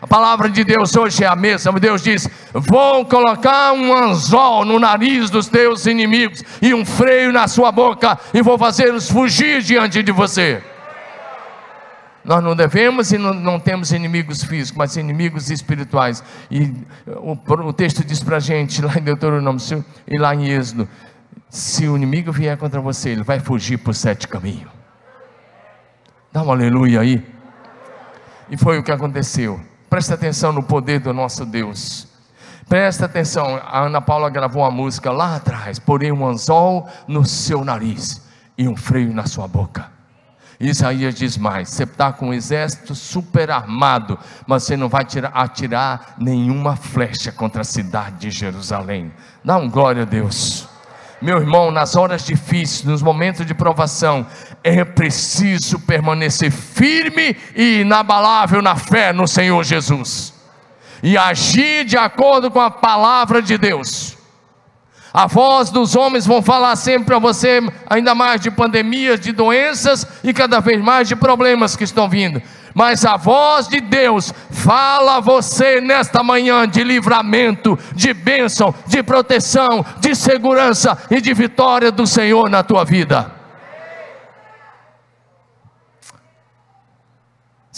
A 0.02 0.06
palavra 0.06 0.48
de 0.48 0.64
Deus 0.64 0.96
hoje 0.96 1.24
é 1.24 1.26
a 1.26 1.36
mesma. 1.36 1.78
Deus 1.78 2.02
diz: 2.02 2.28
Vou 2.54 3.04
colocar 3.04 3.72
um 3.72 3.94
anzol 3.94 4.64
no 4.64 4.78
nariz 4.78 5.28
dos 5.28 5.46
teus 5.46 5.84
inimigos 5.84 6.42
e 6.62 6.72
um 6.72 6.86
freio 6.86 7.30
na 7.32 7.46
sua 7.46 7.70
boca, 7.70 8.18
e 8.32 8.40
vou 8.40 8.56
fazê-los 8.56 9.10
fugir 9.10 9.60
diante 9.60 10.02
de 10.02 10.10
você. 10.10 10.62
Nós 12.24 12.42
não 12.42 12.54
devemos 12.54 13.12
e 13.12 13.18
não, 13.18 13.32
não, 13.34 13.58
temos 13.58 13.92
inimigos 13.92 14.42
físicos, 14.44 14.78
mas 14.78 14.96
inimigos 14.96 15.50
espirituais. 15.50 16.22
E 16.50 16.72
o, 17.06 17.32
o 17.66 17.72
texto 17.72 18.04
diz 18.04 18.22
para 18.22 18.36
a 18.36 18.40
gente, 18.40 18.82
lá 18.82 18.94
em 18.96 19.02
Deuteronômio 19.02 19.84
e 20.08 20.16
lá 20.16 20.34
em 20.34 20.48
Êxodo: 20.48 20.88
se 21.50 21.86
o 21.86 21.96
inimigo 21.96 22.32
vier 22.32 22.56
contra 22.56 22.80
você, 22.80 23.10
ele 23.10 23.22
vai 23.22 23.38
fugir 23.38 23.76
por 23.76 23.94
sete 23.94 24.26
caminhos. 24.26 24.70
Dá 26.32 26.42
um 26.42 26.50
aleluia 26.50 27.00
aí. 27.00 27.22
E 28.50 28.56
foi 28.56 28.78
o 28.78 28.82
que 28.82 28.90
aconteceu 28.90 29.60
Presta 29.90 30.14
atenção 30.14 30.52
no 30.52 30.62
poder 30.62 31.00
do 31.00 31.12
nosso 31.12 31.44
Deus. 31.44 32.06
Presta 32.68 33.06
atenção, 33.06 33.56
a 33.56 33.80
Ana 33.80 34.00
Paula 34.00 34.30
gravou 34.30 34.62
uma 34.62 34.70
música 34.70 35.10
lá 35.10 35.34
atrás, 35.34 35.80
porém 35.80 36.12
um 36.12 36.24
anzol 36.24 36.88
no 37.08 37.24
seu 37.24 37.64
nariz 37.64 38.22
e 38.56 38.68
um 38.68 38.76
freio 38.76 39.12
na 39.12 39.26
sua 39.26 39.48
boca. 39.48 39.90
Isaías 40.60 41.16
diz 41.16 41.36
mais: 41.36 41.70
você 41.70 41.82
está 41.82 42.12
com 42.12 42.28
um 42.28 42.32
exército 42.32 42.94
super 42.94 43.50
armado, 43.50 44.16
mas 44.46 44.62
você 44.62 44.76
não 44.76 44.88
vai 44.88 45.04
tirar, 45.04 45.32
atirar 45.34 46.14
nenhuma 46.16 46.76
flecha 46.76 47.32
contra 47.32 47.62
a 47.62 47.64
cidade 47.64 48.18
de 48.18 48.30
Jerusalém. 48.30 49.12
Dá 49.44 49.56
um 49.56 49.68
glória 49.68 50.02
a 50.02 50.06
Deus. 50.06 50.68
Meu 51.20 51.38
irmão, 51.38 51.70
nas 51.70 51.96
horas 51.96 52.24
difíceis, 52.24 52.82
nos 52.84 53.02
momentos 53.02 53.44
de 53.44 53.52
provação, 53.52 54.26
é 54.62 54.84
preciso 54.84 55.78
permanecer 55.80 56.50
firme 56.50 57.36
e 57.54 57.80
inabalável 57.80 58.60
na 58.60 58.76
fé 58.76 59.12
no 59.12 59.26
Senhor 59.26 59.64
Jesus 59.64 60.34
e 61.02 61.16
agir 61.16 61.84
de 61.84 61.96
acordo 61.96 62.50
com 62.50 62.60
a 62.60 62.70
palavra 62.70 63.40
de 63.40 63.56
Deus. 63.56 64.16
A 65.12 65.26
voz 65.26 65.70
dos 65.70 65.96
homens 65.96 66.24
vão 66.24 66.40
falar 66.40 66.76
sempre 66.76 67.06
para 67.06 67.18
você, 67.18 67.60
ainda 67.88 68.14
mais 68.14 68.40
de 68.40 68.50
pandemias, 68.50 69.18
de 69.18 69.32
doenças 69.32 70.06
e 70.22 70.32
cada 70.32 70.60
vez 70.60 70.80
mais 70.80 71.08
de 71.08 71.16
problemas 71.16 71.74
que 71.74 71.82
estão 71.82 72.08
vindo. 72.08 72.40
Mas 72.72 73.04
a 73.04 73.16
voz 73.16 73.66
de 73.66 73.80
Deus 73.80 74.32
fala 74.50 75.16
a 75.16 75.20
você 75.20 75.80
nesta 75.80 76.22
manhã 76.22 76.68
de 76.68 76.84
livramento, 76.84 77.76
de 77.92 78.14
bênção, 78.14 78.72
de 78.86 79.02
proteção, 79.02 79.84
de 79.98 80.14
segurança 80.14 80.96
e 81.10 81.20
de 81.20 81.34
vitória 81.34 81.90
do 81.90 82.06
Senhor 82.06 82.48
na 82.48 82.62
tua 82.62 82.84
vida. 82.84 83.39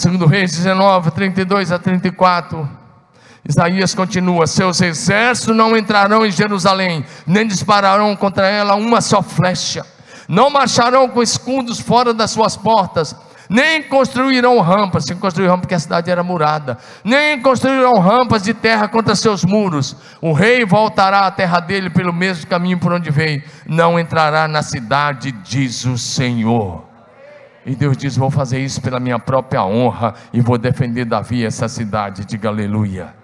Segundo 0.02 0.26
Reis 0.26 0.50
19, 0.56 1.12
32 1.12 1.70
a 1.70 1.78
34. 1.78 2.68
Isaías 3.48 3.94
continua: 3.94 4.48
Seus 4.48 4.80
exércitos 4.80 5.54
não 5.54 5.76
entrarão 5.76 6.26
em 6.26 6.32
Jerusalém, 6.32 7.04
nem 7.24 7.46
dispararão 7.46 8.16
contra 8.16 8.48
ela 8.48 8.74
uma 8.74 9.00
só 9.00 9.22
flecha, 9.22 9.86
não 10.28 10.50
marcharão 10.50 11.08
com 11.08 11.22
escudos 11.22 11.78
fora 11.78 12.12
das 12.12 12.32
suas 12.32 12.56
portas, 12.56 13.14
nem 13.48 13.80
construirão 13.84 14.58
rampas, 14.58 15.04
se 15.04 15.14
construir 15.14 15.46
rampas 15.46 15.60
porque 15.60 15.76
a 15.76 15.78
cidade 15.78 16.10
era 16.10 16.24
murada, 16.24 16.78
nem 17.04 17.40
construirão 17.40 18.00
rampas 18.00 18.42
de 18.42 18.52
terra 18.54 18.88
contra 18.88 19.14
seus 19.14 19.44
muros. 19.44 19.94
O 20.20 20.32
rei 20.32 20.64
voltará 20.64 21.28
à 21.28 21.30
terra 21.30 21.60
dele 21.60 21.90
pelo 21.90 22.12
mesmo 22.12 22.48
caminho 22.48 22.80
por 22.80 22.92
onde 22.92 23.08
veio, 23.08 23.44
não 23.68 24.00
entrará 24.00 24.48
na 24.48 24.64
cidade, 24.64 25.30
diz 25.30 25.84
o 25.84 25.96
Senhor. 25.96 26.91
E 27.64 27.74
Deus 27.74 27.96
diz: 27.96 28.16
Vou 28.16 28.30
fazer 28.30 28.58
isso 28.58 28.80
pela 28.80 28.98
minha 28.98 29.18
própria 29.18 29.64
honra 29.64 30.14
e 30.32 30.40
vou 30.40 30.58
defender 30.58 31.04
Davi 31.04 31.44
essa 31.44 31.68
cidade. 31.68 32.24
Diga 32.24 32.48
aleluia. 32.48 33.14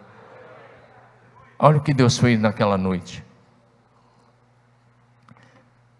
Olha 1.58 1.78
o 1.78 1.80
que 1.80 1.92
Deus 1.92 2.16
fez 2.18 2.38
naquela 2.38 2.78
noite. 2.78 3.24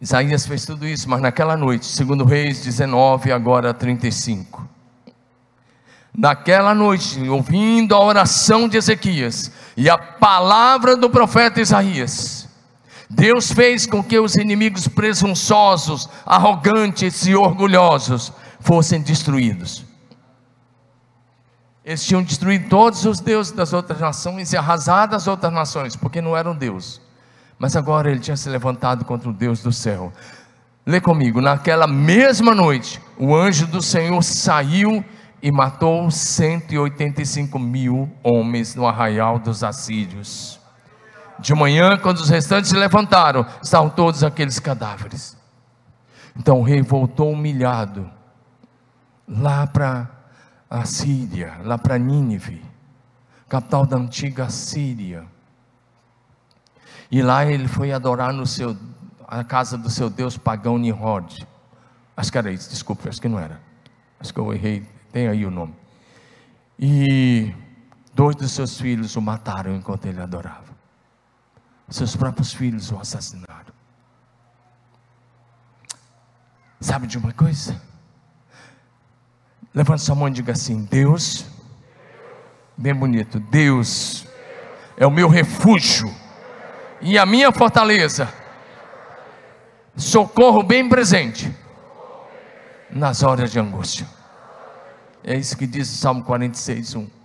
Isaías 0.01 0.47
fez 0.47 0.65
tudo 0.65 0.87
isso, 0.87 1.11
mas 1.11 1.21
naquela 1.21 1.57
noite, 1.57 1.85
segundo 1.87 2.25
Reis 2.25 2.63
19, 2.63 3.33
agora 3.33 3.75
35. 3.75 4.69
Naquela 6.17 6.73
noite, 6.73 7.29
ouvindo 7.29 7.97
a 7.97 8.01
oração 8.01 8.69
de 8.69 8.77
Ezequias 8.77 9.51
e 9.77 9.91
a 9.91 9.99
palavra 9.99 10.97
do 10.97 11.11
profeta 11.11 11.61
Isaías, 11.61 12.38
Deus 13.11 13.51
fez 13.51 13.87
com 13.87 14.03
que 14.03 14.19
os 14.19 14.37
inimigos 14.37 14.87
presunçosos, 14.87 16.09
arrogantes 16.27 17.27
e 17.27 17.35
orgulhosos 17.35 18.33
fossem 18.61 19.01
destruídos. 19.01 19.85
Eles 21.85 22.05
tinham 22.05 22.23
destruído 22.23 22.69
todos 22.69 23.07
os 23.07 23.19
deuses 23.19 23.51
das 23.53 23.73
outras 23.73 23.99
nações 23.99 24.53
e 24.53 24.59
arrasado 24.59 25.17
as 25.17 25.27
outras 25.27 25.51
nações, 25.51 25.97
porque 25.97 26.21
não 26.21 26.37
eram 26.37 26.55
Deus. 26.55 27.01
Mas 27.59 27.75
agora 27.77 28.11
ele 28.11 28.21
tinha 28.21 28.37
se 28.37 28.49
levantado 28.51 29.07
contra 29.07 29.31
o 29.31 29.33
Deus 29.33 29.63
do 29.63 29.73
céu. 29.73 30.13
Lê 30.85 31.01
comigo, 31.01 31.41
naquela 31.41 31.87
mesma 31.87 32.55
noite, 32.55 33.01
o 33.17 33.35
anjo 33.35 33.67
do 33.67 33.81
Senhor 33.81 34.23
saiu 34.23 35.03
e 35.43 35.51
matou 35.51 36.11
185 36.11 37.59
mil 37.59 38.11
homens 38.23 38.75
no 38.75 38.87
arraial 38.87 39.39
dos 39.39 39.65
assírios. 39.65 40.58
De 41.39 41.55
manhã, 41.55 41.97
quando 41.97 42.19
os 42.19 42.29
restantes 42.29 42.71
se 42.71 42.77
levantaram, 42.77 43.47
estavam 43.63 43.89
todos 43.89 44.25
aqueles 44.25 44.59
cadáveres. 44.59 45.37
Então 46.37 46.61
o 46.61 46.63
rei 46.63 46.83
voltou 46.83 47.33
humilhado 47.33 48.11
lá 49.27 49.67
para 49.67 50.09
a 50.71 50.85
Síria, 50.85 51.57
lá 51.65 51.79
para 51.79 51.99
Nínive, 51.99 52.63
capital 53.49 53.87
da 53.87 53.97
antiga 53.97 54.49
Síria. 54.49 55.27
E 57.11 57.23
lá 57.23 57.45
ele 57.47 57.67
foi 57.67 57.93
adorar 57.93 58.33
no 58.33 58.47
seu, 58.47 58.77
a 59.27 59.43
casa 59.43 59.79
do 59.79 59.89
seu 59.89 60.11
deus 60.11 60.37
pagão 60.37 60.77
Nimrod. 60.77 61.47
Acho 62.17 62.33
que 62.33 62.39
era 62.39 62.51
isso, 62.51 62.69
desculpe, 62.69 63.09
acho 63.09 63.21
que 63.21 63.29
não 63.29 63.39
era. 63.39 63.61
Acho 64.21 64.35
que 64.35 64.41
eu 64.41 64.53
errei, 64.53 64.87
tem 65.13 65.29
aí 65.29 65.47
o 65.47 65.51
nome. 65.51 65.75
E 66.79 67.55
dois 68.15 68.37
dos 68.37 68.53
seus 68.53 68.81
filhos 68.81 69.17
o 69.17 69.23
mataram 69.23 69.75
enquanto 69.75 70.07
ele 70.07 70.21
adorava. 70.21 70.68
Seus 71.89 72.15
próprios 72.15 72.53
filhos 72.53 72.93
o 72.93 72.99
assassinaram. 72.99 73.73
Sabe 76.81 77.07
de 77.07 77.19
uma 77.19 77.33
coisa? 77.33 77.81
Levante 79.75 80.03
sua 80.03 80.15
mão 80.15 80.29
e 80.29 80.33
diga 80.33 80.53
assim: 80.53 80.85
Deus, 80.85 81.47
bem 82.77 82.95
bonito, 82.95 83.41
Deus 83.41 84.27
é 84.97 85.07
o 85.07 85.11
meu 85.11 85.29
refúgio 85.29 86.13
e 87.01 87.17
a 87.17 87.25
minha 87.25 87.53
fortaleza, 87.53 88.33
socorro 89.97 90.63
bem 90.63 90.89
presente 90.89 91.55
nas 92.91 93.23
horas 93.23 93.51
de 93.51 93.59
angústia. 93.59 94.07
É 95.23 95.37
isso 95.37 95.57
que 95.57 95.67
diz 95.67 95.89
o 95.91 95.97
Salmo 95.97 96.25
46, 96.25 96.95
1. 96.95 97.18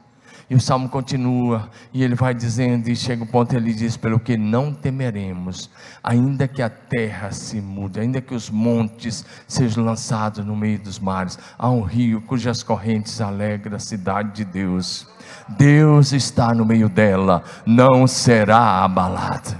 E 0.49 0.55
o 0.55 0.59
salmo 0.59 0.89
continua, 0.89 1.69
e 1.93 2.03
ele 2.03 2.15
vai 2.15 2.33
dizendo, 2.33 2.89
e 2.89 2.95
chega 2.95 3.23
o 3.23 3.27
ponto 3.27 3.55
ele 3.55 3.73
diz: 3.73 3.95
Pelo 3.95 4.19
que 4.19 4.37
não 4.37 4.73
temeremos, 4.73 5.69
ainda 6.03 6.47
que 6.47 6.61
a 6.61 6.69
terra 6.69 7.31
se 7.31 7.61
mude, 7.61 7.99
ainda 7.99 8.21
que 8.21 8.35
os 8.35 8.49
montes 8.49 9.25
sejam 9.47 9.83
lançados 9.83 10.45
no 10.45 10.55
meio 10.55 10.79
dos 10.79 10.99
mares, 10.99 11.39
há 11.57 11.69
um 11.69 11.81
rio 11.81 12.21
cujas 12.21 12.61
correntes 12.61 13.21
alegram 13.21 13.75
a 13.75 13.79
cidade 13.79 14.33
de 14.33 14.45
Deus. 14.45 15.07
Deus 15.47 16.11
está 16.11 16.53
no 16.53 16.65
meio 16.65 16.89
dela, 16.89 17.43
não 17.65 18.05
será 18.05 18.83
abalada. 18.83 19.57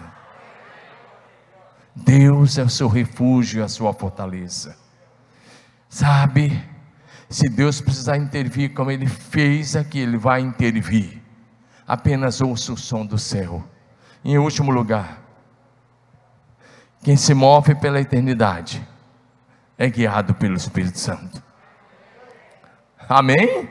Deus 1.96 2.58
é 2.58 2.64
o 2.64 2.70
seu 2.70 2.88
refúgio 2.88 3.64
a 3.64 3.68
sua 3.68 3.94
fortaleza. 3.94 4.76
Sabe? 5.88 6.73
Se 7.34 7.50
Deus 7.50 7.82
precisar 7.82 8.18
intervir 8.18 8.76
como 8.76 8.92
Ele 8.92 9.08
fez 9.08 9.76
aqui, 9.76 9.98
Ele 9.98 10.20
vai 10.20 10.40
intervir. 10.40 11.20
Apenas 11.88 12.40
ouça 12.42 12.72
o 12.72 12.78
som 12.78 13.04
do 13.04 13.18
céu. 13.18 13.68
Em 14.24 14.38
último 14.38 14.72
lugar, 14.72 15.20
quem 17.04 17.18
se 17.18 17.34
move 17.34 17.74
pela 17.74 18.00
eternidade 18.00 18.88
é 19.80 19.90
guiado 19.90 20.36
pelo 20.36 20.54
Espírito 20.54 21.00
Santo. 21.00 21.42
Amém? 23.10 23.68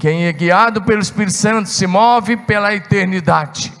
Quem 0.00 0.24
é 0.24 0.32
guiado 0.32 0.82
pelo 0.82 1.02
Espírito 1.02 1.36
Santo 1.36 1.68
se 1.68 1.86
move 1.86 2.36
pela 2.36 2.74
eternidade. 2.74 3.72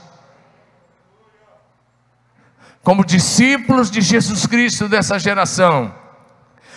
Como 2.84 3.04
discípulos 3.04 3.90
de 3.90 4.00
Jesus 4.00 4.46
Cristo 4.46 4.88
dessa 4.88 5.18
geração, 5.18 6.03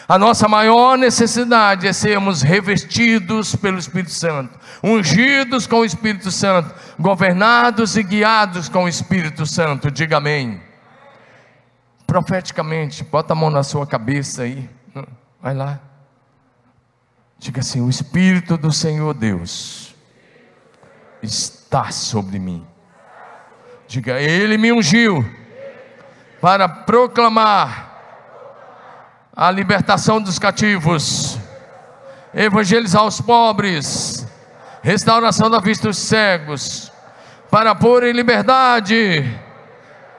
a 0.08 0.17
nossa 0.17 0.48
maior 0.48 0.98
necessidade 0.98 1.86
é 1.86 1.91
sermos 1.91 2.41
revestidos 2.41 3.56
pelo 3.56 3.78
Espírito 3.78 4.12
Santo, 4.12 4.58
ungidos 4.82 5.67
com 5.67 5.80
o 5.80 5.86
Espírito 5.86 6.32
Santo, 6.32 6.74
governados 6.98 7.98
e 7.98 8.04
guiados 8.04 8.69
com 8.69 8.86
o 8.86 8.88
Espírito 8.88 9.46
Santo. 9.46 9.92
Diga 9.92 10.17
amém. 10.17 10.62
Profeticamente, 12.06 13.04
bota 13.04 13.34
a 13.34 13.36
mão 13.36 13.50
na 13.50 13.63
sua 13.63 13.86
cabeça 13.86 14.44
aí. 14.44 14.69
Vai 15.42 15.54
lá. 15.54 15.79
Diga 17.38 17.60
assim: 17.60 17.82
O 17.82 17.90
Espírito 17.90 18.58
do 18.58 18.71
Senhor 18.71 19.13
Deus 19.13 19.94
está 21.21 21.92
sobre 21.92 22.40
mim. 22.40 22.65
Diga, 23.90 24.21
Ele 24.21 24.58
me 24.58 24.71
ungiu 24.71 25.25
para 26.40 26.69
proclamar 26.69 27.87
a 29.38 29.52
libertação 29.52 30.19
dos 30.19 30.40
cativos, 30.40 31.38
evangelizar 32.33 33.06
os 33.06 33.21
pobres, 33.21 34.27
restauração 34.81 35.48
da 35.48 35.60
vista 35.60 35.90
dos 35.90 36.00
cegos, 36.00 36.92
para 37.52 37.75
pôr 37.75 38.04
em 38.04 38.13
liberdade 38.13 39.23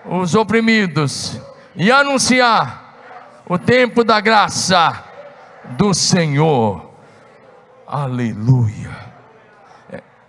os 0.04 0.36
oprimidos 0.36 1.36
e 1.74 1.90
anunciar 1.90 2.94
o 3.44 3.58
tempo 3.58 4.04
da 4.04 4.20
graça 4.20 5.04
do 5.70 5.92
Senhor. 5.92 6.88
Aleluia. 7.88 8.96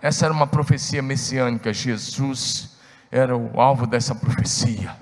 essa 0.02 0.24
era 0.24 0.34
uma 0.34 0.48
profecia 0.48 1.00
messiânica, 1.00 1.72
Jesus 1.72 2.76
era 3.08 3.36
o 3.36 3.60
alvo 3.60 3.86
dessa 3.86 4.16
profecia. 4.16 4.96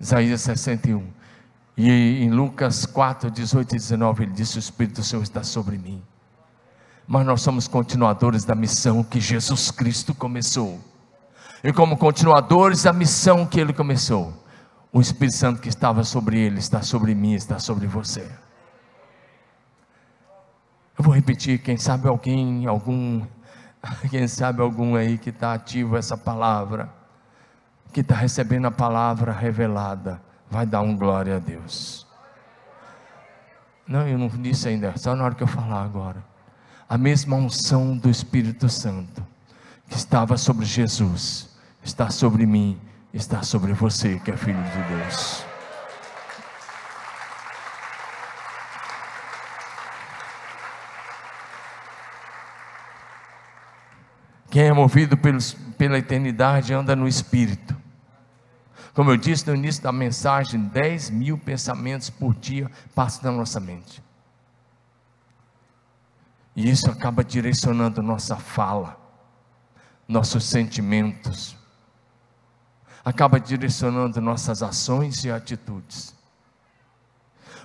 Isaías 0.00 0.40
61. 0.40 1.17
E 1.78 2.24
em 2.24 2.30
Lucas 2.30 2.84
4, 2.84 3.30
18 3.30 3.76
e 3.76 3.78
19, 3.78 4.24
ele 4.24 4.32
disse: 4.32 4.56
O 4.56 4.58
Espírito 4.58 4.96
do 4.96 5.04
Senhor 5.04 5.22
está 5.22 5.44
sobre 5.44 5.78
mim. 5.78 6.02
Mas 7.06 7.24
nós 7.24 7.40
somos 7.40 7.68
continuadores 7.68 8.44
da 8.44 8.56
missão 8.56 9.04
que 9.04 9.20
Jesus 9.20 9.70
Cristo 9.70 10.12
começou. 10.12 10.80
E 11.62 11.72
como 11.72 11.96
continuadores 11.96 12.82
da 12.82 12.92
missão 12.92 13.46
que 13.46 13.60
ele 13.60 13.72
começou, 13.72 14.34
o 14.92 15.00
Espírito 15.00 15.36
Santo 15.36 15.60
que 15.60 15.68
estava 15.68 16.02
sobre 16.02 16.36
ele 16.40 16.58
está 16.58 16.82
sobre 16.82 17.14
mim, 17.14 17.34
está 17.34 17.60
sobre 17.60 17.86
você. 17.86 18.28
Eu 20.98 21.04
vou 21.04 21.14
repetir, 21.14 21.60
quem 21.60 21.76
sabe 21.76 22.08
alguém, 22.08 22.66
algum, 22.66 23.24
quem 24.10 24.26
sabe 24.26 24.60
algum 24.62 24.96
aí 24.96 25.16
que 25.16 25.30
está 25.30 25.54
ativo 25.54 25.96
essa 25.96 26.16
palavra, 26.16 26.92
que 27.92 28.00
está 28.00 28.16
recebendo 28.16 28.66
a 28.66 28.72
palavra 28.72 29.30
revelada, 29.30 30.20
vai 30.50 30.66
dar 30.66 30.80
um 30.80 30.96
glória 30.96 31.36
a 31.36 31.38
Deus. 31.38 32.06
Não, 33.86 34.06
eu 34.06 34.18
não 34.18 34.28
disse 34.28 34.68
ainda, 34.68 34.94
só 34.96 35.16
na 35.16 35.24
hora 35.24 35.34
que 35.34 35.42
eu 35.42 35.46
falar 35.46 35.82
agora. 35.82 36.22
A 36.88 36.98
mesma 36.98 37.36
unção 37.36 37.96
do 37.96 38.10
Espírito 38.10 38.68
Santo 38.68 39.26
que 39.88 39.96
estava 39.96 40.36
sobre 40.36 40.66
Jesus, 40.66 41.48
está 41.82 42.10
sobre 42.10 42.44
mim, 42.44 42.78
está 43.12 43.42
sobre 43.42 43.72
você 43.72 44.20
que 44.20 44.30
é 44.30 44.36
filho 44.36 44.62
de 44.62 44.94
Deus. 44.94 45.44
Quem 54.50 54.62
é 54.62 54.72
movido 54.72 55.16
pelos, 55.16 55.52
pela 55.76 55.98
eternidade 55.98 56.72
anda 56.72 56.96
no 56.96 57.06
Espírito. 57.06 57.76
Como 58.94 59.10
eu 59.10 59.16
disse 59.16 59.46
no 59.46 59.54
início 59.54 59.82
da 59.82 59.92
mensagem, 59.92 60.60
10 60.60 61.10
mil 61.10 61.38
pensamentos 61.38 62.10
por 62.10 62.34
dia 62.34 62.70
passam 62.94 63.30
na 63.30 63.38
nossa 63.38 63.60
mente. 63.60 64.02
E 66.56 66.68
isso 66.68 66.90
acaba 66.90 67.22
direcionando 67.22 68.02
nossa 68.02 68.36
fala, 68.36 68.98
nossos 70.08 70.44
sentimentos, 70.44 71.56
acaba 73.04 73.38
direcionando 73.38 74.20
nossas 74.20 74.62
ações 74.62 75.24
e 75.24 75.30
atitudes. 75.30 76.14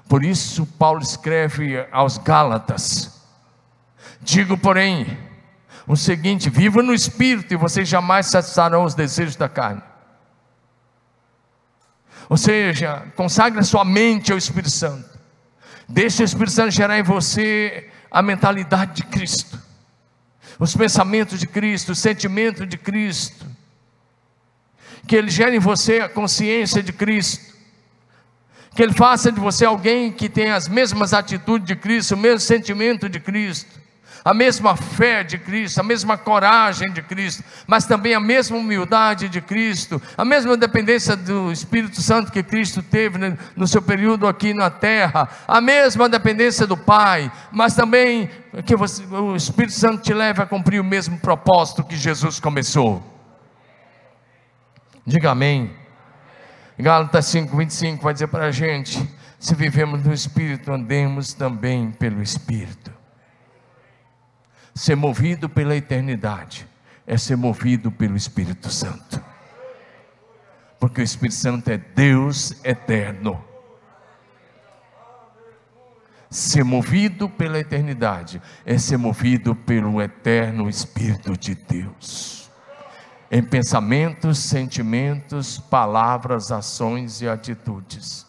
Por 0.08 0.24
isso, 0.24 0.66
Paulo 0.66 1.02
escreve 1.02 1.88
aos 1.92 2.18
Gálatas: 2.18 3.20
Digo, 4.22 4.58
porém, 4.58 5.18
o 5.88 5.96
seguinte: 5.96 6.50
viva 6.50 6.84
no 6.84 6.94
espírito 6.94 7.54
e 7.54 7.58
vocês 7.58 7.88
jamais 7.88 8.28
satisfarão 8.28 8.84
os 8.84 8.94
desejos 8.94 9.36
da 9.36 9.50
carne. 9.50 9.82
Ou 12.30 12.38
seja, 12.38 13.06
consagre 13.16 13.60
a 13.60 13.64
sua 13.64 13.84
mente 13.84 14.32
ao 14.32 14.38
Espírito 14.38 14.72
Santo. 14.72 15.10
Deixe 15.88 16.24
o 16.24 16.26
Espírito 16.26 16.52
Santo 16.52 16.72
gerar 16.72 16.98
em 16.98 17.04
você 17.04 17.90
a 18.10 18.22
mentalidade 18.22 18.94
de 18.94 19.04
Cristo, 19.04 19.60
os 20.60 20.76
pensamentos 20.76 21.40
de 21.40 21.48
Cristo, 21.48 21.92
o 21.92 21.96
sentimento 21.96 22.66
de 22.66 22.78
Cristo. 22.78 23.46
Que 25.06 25.16
Ele 25.16 25.30
gere 25.30 25.58
em 25.58 25.60
você 25.60 26.00
a 26.00 26.08
consciência 26.08 26.82
de 26.82 26.94
Cristo. 26.94 27.54
Que 28.74 28.82
Ele 28.82 28.94
faça 28.94 29.32
de 29.32 29.40
você 29.40 29.66
alguém 29.66 30.12
que 30.12 30.30
tem 30.30 30.52
as 30.52 30.68
mesmas 30.68 31.14
atitudes 31.14 31.68
de 31.68 31.76
Cristo, 31.76 32.16
o 32.16 32.18
mesmo 32.18 32.40
sentimento 32.40 33.10
de 33.10 33.20
Cristo 33.20 33.83
a 34.24 34.34
mesma 34.34 34.76
fé 34.76 35.24
de 35.24 35.38
Cristo, 35.38 35.80
a 35.80 35.84
mesma 35.84 36.18
coragem 36.18 36.92
de 36.92 37.02
Cristo, 37.02 37.44
mas 37.68 37.86
também 37.86 38.14
a 38.14 38.20
mesma 38.20 38.58
humildade 38.58 39.28
de 39.28 39.42
Cristo, 39.42 40.02
a 40.18 40.24
mesma 40.24 40.56
dependência 40.56 41.16
do 41.16 41.52
Espírito 41.52 42.02
Santo 42.02 42.32
que 42.32 42.42
Cristo 42.42 42.82
teve 42.82 43.18
no 43.56 43.68
seu 43.68 43.82
período 43.82 44.28
aqui 44.28 44.54
na 44.54 44.70
terra, 44.70 45.28
a 45.48 45.60
mesma 45.60 46.08
dependência 46.08 46.66
do 46.66 46.78
Pai, 46.78 47.32
mas 47.52 47.76
também 47.76 48.30
que 48.66 48.76
você, 48.76 49.04
o 49.06 49.36
Espírito 49.36 49.74
Santo 49.74 50.02
te 50.02 50.14
leve 50.14 50.42
a 50.42 50.46
cumprir 50.46 50.80
o 50.80 50.84
mesmo 50.84 51.18
propósito 51.20 51.84
que 51.84 51.98
Jesus 51.98 52.40
começou. 52.40 53.04
Diga 55.06 55.32
amém. 55.32 55.72
Gálatas 56.80 57.26
5, 57.26 57.56
25 57.56 58.04
vai 58.04 58.14
dizer 58.14 58.28
para 58.28 58.46
a 58.46 58.52
gente: 58.52 58.98
se 59.38 59.54
vivemos 59.54 60.04
no 60.04 60.14
Espírito, 60.14 60.72
andemos 60.72 61.34
também 61.34 61.92
pelo 61.92 62.22
Espírito. 62.22 63.03
Ser 64.74 64.96
movido 64.96 65.48
pela 65.48 65.76
eternidade 65.76 66.68
é 67.06 67.18
ser 67.18 67.36
movido 67.36 67.92
pelo 67.92 68.16
Espírito 68.16 68.70
Santo. 68.70 69.24
Porque 70.80 71.02
o 71.02 71.04
Espírito 71.04 71.36
Santo 71.36 71.70
é 71.70 71.78
Deus 71.78 72.56
eterno. 72.64 73.44
Ser 76.30 76.64
movido 76.64 77.30
pela 77.30 77.60
eternidade 77.60 78.42
é 78.66 78.78
ser 78.80 78.98
movido 78.98 79.56
pelo 79.56 80.02
eterno 80.02 80.68
Espírito 80.68 81.38
de 81.38 81.54
Deus. 81.54 82.50
Em 83.30 83.44
pensamentos, 83.44 84.40
sentimentos, 84.40 85.60
palavras, 85.60 86.52
ações 86.52 87.22
e 87.22 87.30
atitudes. 87.30 88.26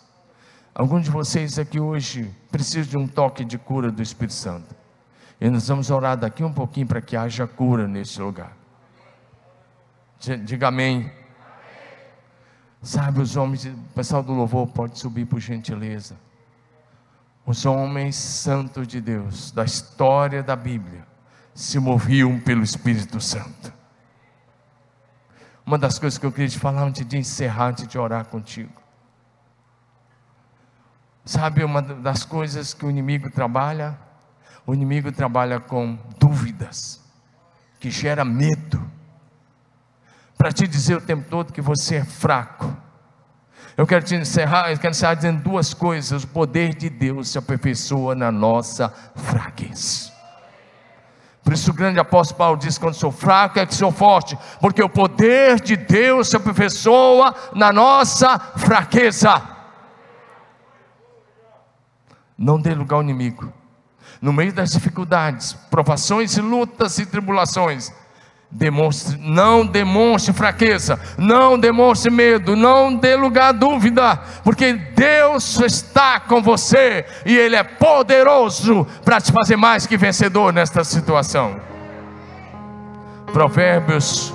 Alguns 0.75 1.05
de 1.05 1.11
vocês 1.11 1.59
aqui 1.59 1.81
hoje 1.81 2.31
precisam 2.51 2.91
de 2.91 2.99
um 2.99 3.09
toque 3.09 3.45
de 3.45 3.57
cura 3.57 3.91
do 3.91 4.03
Espírito 4.03 4.35
Santo. 4.35 4.84
E 5.41 5.51
nós 5.51 5.69
vamos 5.69 5.91
orar 5.91 6.17
daqui 6.17 6.45
um 6.45 6.53
pouquinho 6.53 6.87
para 6.87 7.01
que 7.01 7.17
haja 7.17 7.47
cura 7.47 7.89
nesse 7.89 8.21
lugar. 8.21 8.57
Diga 10.45 10.69
amém. 10.69 11.13
Sabe, 12.83 13.21
os 13.21 13.37
homens, 13.37 13.65
o 13.65 13.75
pessoal 13.95 14.23
do 14.23 14.33
louvor 14.33 14.67
pode 14.67 14.99
subir 14.99 15.27
por 15.27 15.41
gentileza. 15.41 16.17
Os 17.47 17.65
homens 17.67 18.17
santos 18.17 18.87
de 18.87 19.01
Deus, 19.01 19.51
da 19.51 19.65
história 19.65 20.43
da 20.43 20.57
Bíblia, 20.57 21.07
se 21.55 21.79
moviam 21.79 22.39
pelo 22.41 22.63
Espírito 22.63 23.21
Santo. 23.21 23.73
Uma 25.67 25.79
das 25.79 25.99
coisas 25.99 26.19
que 26.19 26.27
eu 26.27 26.33
queria 26.33 26.49
te 26.49 26.59
falar 26.59 26.83
antes 26.83 27.07
de 27.07 27.17
encerrar, 27.17 27.69
antes 27.69 27.87
de 27.87 27.99
orar 27.99 28.27
contigo. 28.27 28.83
Sabe, 31.25 31.65
uma 31.65 31.81
das 31.81 32.25
coisas 32.25 32.75
que 32.75 32.85
o 32.85 32.91
inimigo 32.91 33.31
trabalha 33.31 33.99
o 34.67 34.73
inimigo 34.73 35.13
trabalha 35.13 35.61
com 35.61 35.99
dúvidas, 36.19 37.01
que 37.79 37.91
gera 37.91 38.25
medo, 38.25 38.83
para 40.39 40.53
te 40.53 40.67
dizer 40.67 40.97
o 40.97 41.01
tempo 41.01 41.29
todo 41.29 41.53
que 41.53 41.61
você 41.61 41.97
é 41.97 42.05
fraco. 42.05 42.75
Eu 43.77 43.87
quero 43.87 44.05
te 44.05 44.15
encerrar, 44.15 44.71
eu 44.71 44.79
quero 44.79 44.93
encerrar 44.93 45.15
dizendo 45.15 45.43
duas 45.43 45.75
coisas: 45.75 46.25
o 46.25 46.29
poder 46.29 46.75
de 46.75 46.89
Deus 46.89 47.29
se 47.29 47.39
aperfeiçoa 47.39 48.15
na 48.15 48.31
nossa 48.31 48.89
fraqueza. 49.15 50.13
Por 51.43 51.53
isso 51.53 51.71
o 51.71 51.75
grande 51.75 51.99
apóstolo 51.99 52.39
Paulo 52.39 52.57
diz: 52.57 52.79
quando 52.79 52.95
sou 52.95 53.13
fraco 53.13 53.59
é 53.59 53.67
que 53.67 53.75
sou 53.75 53.93
forte, 53.93 54.39
porque 54.61 54.83
o 54.83 54.89
poder 54.89 55.61
de 55.61 55.77
Deus 55.77 56.29
se 56.29 56.37
aperfeiçoa 56.37 57.35
na 57.55 57.73
nossa 57.73 58.39
fraqueza. 58.39 59.43
Não 62.37 62.61
dê 62.61 62.75
lugar 62.75 62.97
ao 62.97 63.03
inimigo 63.03 63.53
no 64.21 64.33
meio 64.33 64.53
das 64.53 64.73
dificuldades, 64.73 65.53
provações 65.71 66.37
e 66.37 66.41
lutas 66.41 66.99
e 66.99 67.07
tribulações, 67.07 67.93
demonstre, 68.51 69.19
não 69.19 69.67
demonstre 69.67 70.33
fraqueza, 70.33 70.99
não 71.19 71.59
demonstre 71.59 72.11
medo, 72.11 72.55
não 72.55 72.95
dê 72.95 73.17
lugar 73.17 73.49
à 73.49 73.53
dúvida, 73.53 74.17
porque 74.45 74.73
Deus 74.73 75.61
está 75.61 76.21
com 76.21 76.41
você 76.41 77.05
e 77.27 77.37
Ele 77.37 77.57
é 77.57 77.65
poderoso 77.65 78.87
para 79.05 79.21
te 79.21 79.33
fazer 79.33 79.57
mais 79.57 79.87
que 79.87 79.97
vencedor 79.97 80.53
nesta 80.53 80.85
situação. 80.85 81.61
Provérbios 83.33 84.33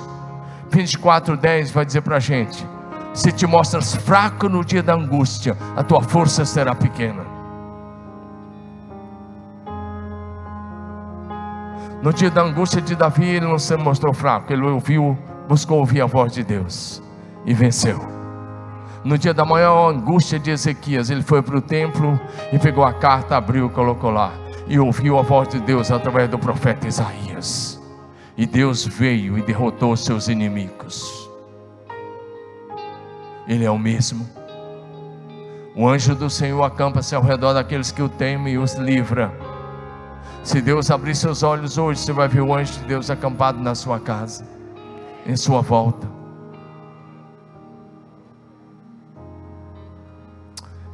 24, 0.70 1.36
10 1.36 1.70
vai 1.70 1.86
dizer 1.86 2.02
para 2.02 2.16
a 2.16 2.20
gente: 2.20 2.66
se 3.14 3.32
te 3.32 3.46
mostras 3.46 3.94
fraco 3.94 4.48
no 4.48 4.62
dia 4.62 4.82
da 4.82 4.94
angústia, 4.94 5.56
a 5.74 5.82
tua 5.82 6.02
força 6.02 6.44
será 6.44 6.74
pequena. 6.74 7.39
No 12.02 12.14
dia 12.14 12.30
da 12.30 12.40
angústia 12.42 12.80
de 12.80 12.94
Davi, 12.94 13.26
ele 13.26 13.46
não 13.46 13.58
se 13.58 13.76
mostrou 13.76 14.14
fraco, 14.14 14.50
ele 14.50 14.62
ouviu, 14.62 15.18
buscou 15.46 15.80
ouvir 15.80 16.00
a 16.00 16.06
voz 16.06 16.32
de 16.32 16.42
Deus 16.42 17.02
e 17.44 17.52
venceu. 17.52 18.00
No 19.04 19.18
dia 19.18 19.34
da 19.34 19.44
maior 19.44 19.90
angústia 19.90 20.38
de 20.38 20.50
Ezequias, 20.50 21.10
ele 21.10 21.22
foi 21.22 21.42
para 21.42 21.58
o 21.58 21.60
templo 21.60 22.18
e 22.50 22.58
pegou 22.58 22.84
a 22.84 22.92
carta, 22.94 23.36
abriu 23.36 23.66
e 23.66 23.70
colocou 23.70 24.10
lá. 24.10 24.32
E 24.66 24.78
ouviu 24.78 25.18
a 25.18 25.22
voz 25.22 25.48
de 25.48 25.60
Deus 25.60 25.90
através 25.90 26.30
do 26.30 26.38
profeta 26.38 26.88
Isaías. 26.88 27.78
E 28.34 28.46
Deus 28.46 28.86
veio 28.86 29.36
e 29.36 29.42
derrotou 29.42 29.94
seus 29.94 30.28
inimigos. 30.28 31.28
Ele 33.46 33.64
é 33.64 33.70
o 33.70 33.78
mesmo. 33.78 34.26
O 35.76 35.86
anjo 35.86 36.14
do 36.14 36.30
Senhor 36.30 36.62
acampa-se 36.62 37.14
ao 37.14 37.22
redor 37.22 37.52
daqueles 37.52 37.92
que 37.92 38.02
o 38.02 38.08
temem 38.08 38.54
e 38.54 38.58
os 38.58 38.74
livra 38.74 39.49
Se 40.42 40.60
Deus 40.60 40.90
abrir 40.90 41.14
seus 41.14 41.42
olhos 41.42 41.76
hoje, 41.76 42.00
você 42.00 42.12
vai 42.12 42.26
ver 42.26 42.40
o 42.40 42.54
anjo 42.54 42.72
de 42.72 42.84
Deus 42.84 43.10
acampado 43.10 43.60
na 43.60 43.74
sua 43.74 44.00
casa, 44.00 44.44
em 45.26 45.36
sua 45.36 45.60
volta. 45.60 46.08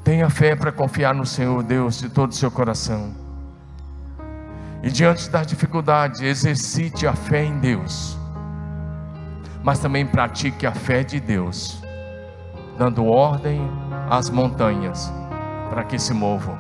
Tenha 0.03 0.29
fé 0.29 0.55
para 0.55 0.73
confiar 0.73 1.15
no 1.15 1.25
Senhor 1.25 1.63
Deus 1.63 1.99
de 1.99 2.09
todo 2.09 2.31
o 2.31 2.35
seu 2.35 2.51
coração. 2.51 3.15
E 4.83 4.91
diante 4.91 5.31
das 5.31 5.47
dificuldades, 5.47 6.21
exercite 6.21 7.07
a 7.07 7.13
fé 7.13 7.45
em 7.45 7.59
Deus. 7.59 8.17
Mas 9.63 9.79
também 9.79 10.07
pratique 10.07 10.67
a 10.67 10.73
fé 10.73 11.03
de 11.03 11.19
Deus, 11.19 11.83
dando 12.79 13.05
ordem 13.07 13.61
às 14.11 14.29
montanhas 14.29 15.13
para 15.71 15.83
que 15.83 15.99
se 15.99 16.15
movam 16.15 16.57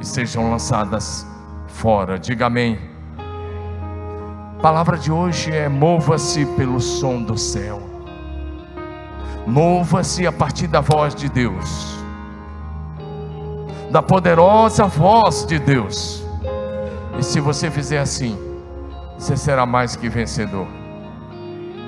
e 0.00 0.04
sejam 0.04 0.50
lançadas 0.50 1.26
fora. 1.66 2.18
Diga 2.18 2.46
amém. 2.46 2.78
A 4.58 4.62
palavra 4.62 4.96
de 4.96 5.12
hoje 5.12 5.52
é: 5.52 5.68
mova-se 5.68 6.44
pelo 6.56 6.80
som 6.80 7.22
do 7.22 7.36
céu, 7.36 7.80
mova-se 9.46 10.26
a 10.26 10.32
partir 10.32 10.66
da 10.66 10.80
voz 10.80 11.14
de 11.14 11.28
Deus, 11.28 11.98
da 13.90 14.02
poderosa 14.02 14.86
voz 14.86 15.44
de 15.46 15.58
Deus. 15.58 16.24
E 17.18 17.22
se 17.22 17.40
você 17.40 17.70
fizer 17.70 17.98
assim, 17.98 18.38
você 19.18 19.36
será 19.36 19.64
mais 19.64 19.96
que 19.96 20.08
vencedor. 20.08 20.66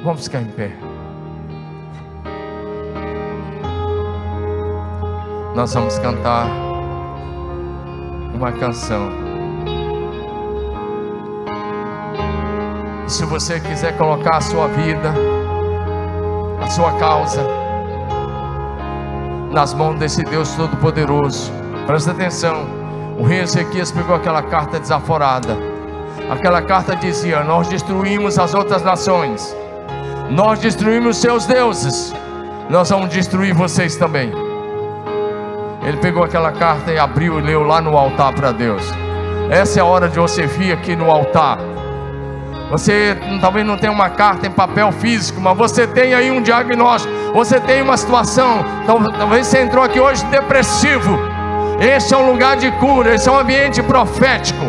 Vamos 0.05 0.25
ficar 0.25 0.41
em 0.41 0.51
pé. 0.51 0.73
Nós 5.55 5.75
vamos 5.75 5.99
cantar 5.99 6.47
uma 8.33 8.53
canção. 8.53 9.11
Se 13.09 13.25
você 13.25 13.59
quiser 13.59 13.97
colocar 13.97 14.37
a 14.37 14.41
sua 14.43 14.69
vida, 14.69 15.15
a 16.63 16.69
sua 16.69 16.93
causa, 16.99 17.43
nas 19.51 19.73
mãos 19.73 19.99
desse 19.99 20.23
Deus 20.23 20.55
Todo-Poderoso, 20.55 21.51
presta 21.87 22.11
atenção. 22.11 22.67
O 23.19 23.25
rei 23.25 23.41
Ezequias 23.41 23.91
pegou 23.91 24.15
aquela 24.15 24.43
carta 24.43 24.79
desaforada. 24.79 25.57
Aquela 26.31 26.61
carta 26.61 26.95
dizia: 26.95 27.43
Nós 27.43 27.67
destruímos 27.69 28.39
as 28.39 28.53
outras 28.53 28.83
nações, 28.83 29.57
nós 30.29 30.59
destruímos 30.59 31.17
seus 31.17 31.47
deuses, 31.47 32.15
nós 32.69 32.91
vamos 32.91 33.09
destruir 33.09 33.55
vocês 33.55 33.97
também. 33.97 34.31
Ele 35.83 35.97
pegou 35.97 36.23
aquela 36.23 36.53
carta 36.53 36.93
e 36.93 36.99
abriu 36.99 37.39
e 37.39 37.43
leu 37.43 37.63
lá 37.63 37.81
no 37.81 37.97
altar 37.97 38.35
para 38.35 38.53
Deus. 38.53 38.83
Essa 39.51 39.81
é 39.81 39.83
a 39.83 39.87
hora 39.87 40.11
de 40.11 40.19
você 40.19 40.47
vir 40.47 40.73
aqui 40.73 40.95
no 40.95 41.11
altar. 41.11 41.68
Você 42.71 43.17
talvez 43.41 43.67
não 43.67 43.79
tenha 43.79 43.93
uma 43.93 44.11
carta 44.11 44.47
em 44.47 44.51
papel 44.51 44.93
físico, 44.93 45.41
mas 45.41 45.57
você 45.57 45.87
tem 45.87 46.15
aí 46.15 46.31
um 46.31 46.43
diagnóstico. 46.43 47.13
Você 47.33 47.59
tem 47.59 47.81
uma 47.81 47.97
situação. 47.97 48.65
Talvez 48.87 49.47
você 49.47 49.61
entrou 49.61 49.83
aqui 49.83 49.99
hoje 49.99 50.25
depressivo. 50.27 51.19
Esse 51.81 52.13
é 52.13 52.17
um 52.17 52.31
lugar 52.31 52.57
de 52.57 52.71
cura, 52.73 53.15
esse 53.15 53.29
é 53.29 53.33
um 53.33 53.39
ambiente 53.39 53.83
profético. 53.83 54.67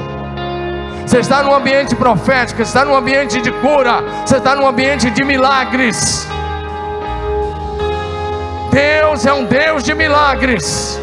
Você 1.05 1.19
está 1.19 1.41
num 1.41 1.53
ambiente 1.53 1.95
profético, 1.95 2.57
você 2.57 2.63
está 2.63 2.85
num 2.85 2.95
ambiente 2.95 3.41
de 3.41 3.51
cura, 3.51 4.03
você 4.23 4.37
está 4.37 4.55
num 4.55 4.67
ambiente 4.67 5.09
de 5.09 5.23
milagres. 5.23 6.27
Deus 8.71 9.25
é 9.25 9.33
um 9.33 9.43
Deus 9.43 9.83
de 9.83 9.95
milagres. 9.95 11.01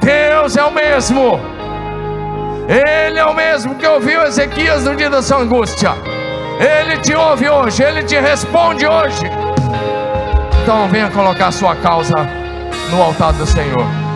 Deus 0.00 0.56
é 0.56 0.64
o 0.64 0.72
mesmo. 0.72 1.57
Ele 2.68 3.18
é 3.18 3.24
o 3.24 3.34
mesmo 3.34 3.76
que 3.76 3.86
ouviu 3.86 4.22
Ezequias 4.24 4.84
no 4.84 4.94
dia 4.94 5.08
da 5.08 5.22
sua 5.22 5.38
angústia. 5.38 5.92
Ele 6.60 6.98
te 6.98 7.14
ouve 7.14 7.48
hoje, 7.48 7.82
ele 7.82 8.02
te 8.02 8.20
responde 8.20 8.86
hoje. 8.86 9.24
Então 10.62 10.86
venha 10.88 11.10
colocar 11.10 11.50
sua 11.50 11.74
causa 11.76 12.14
no 12.90 13.02
altar 13.02 13.32
do 13.32 13.46
Senhor. 13.46 14.07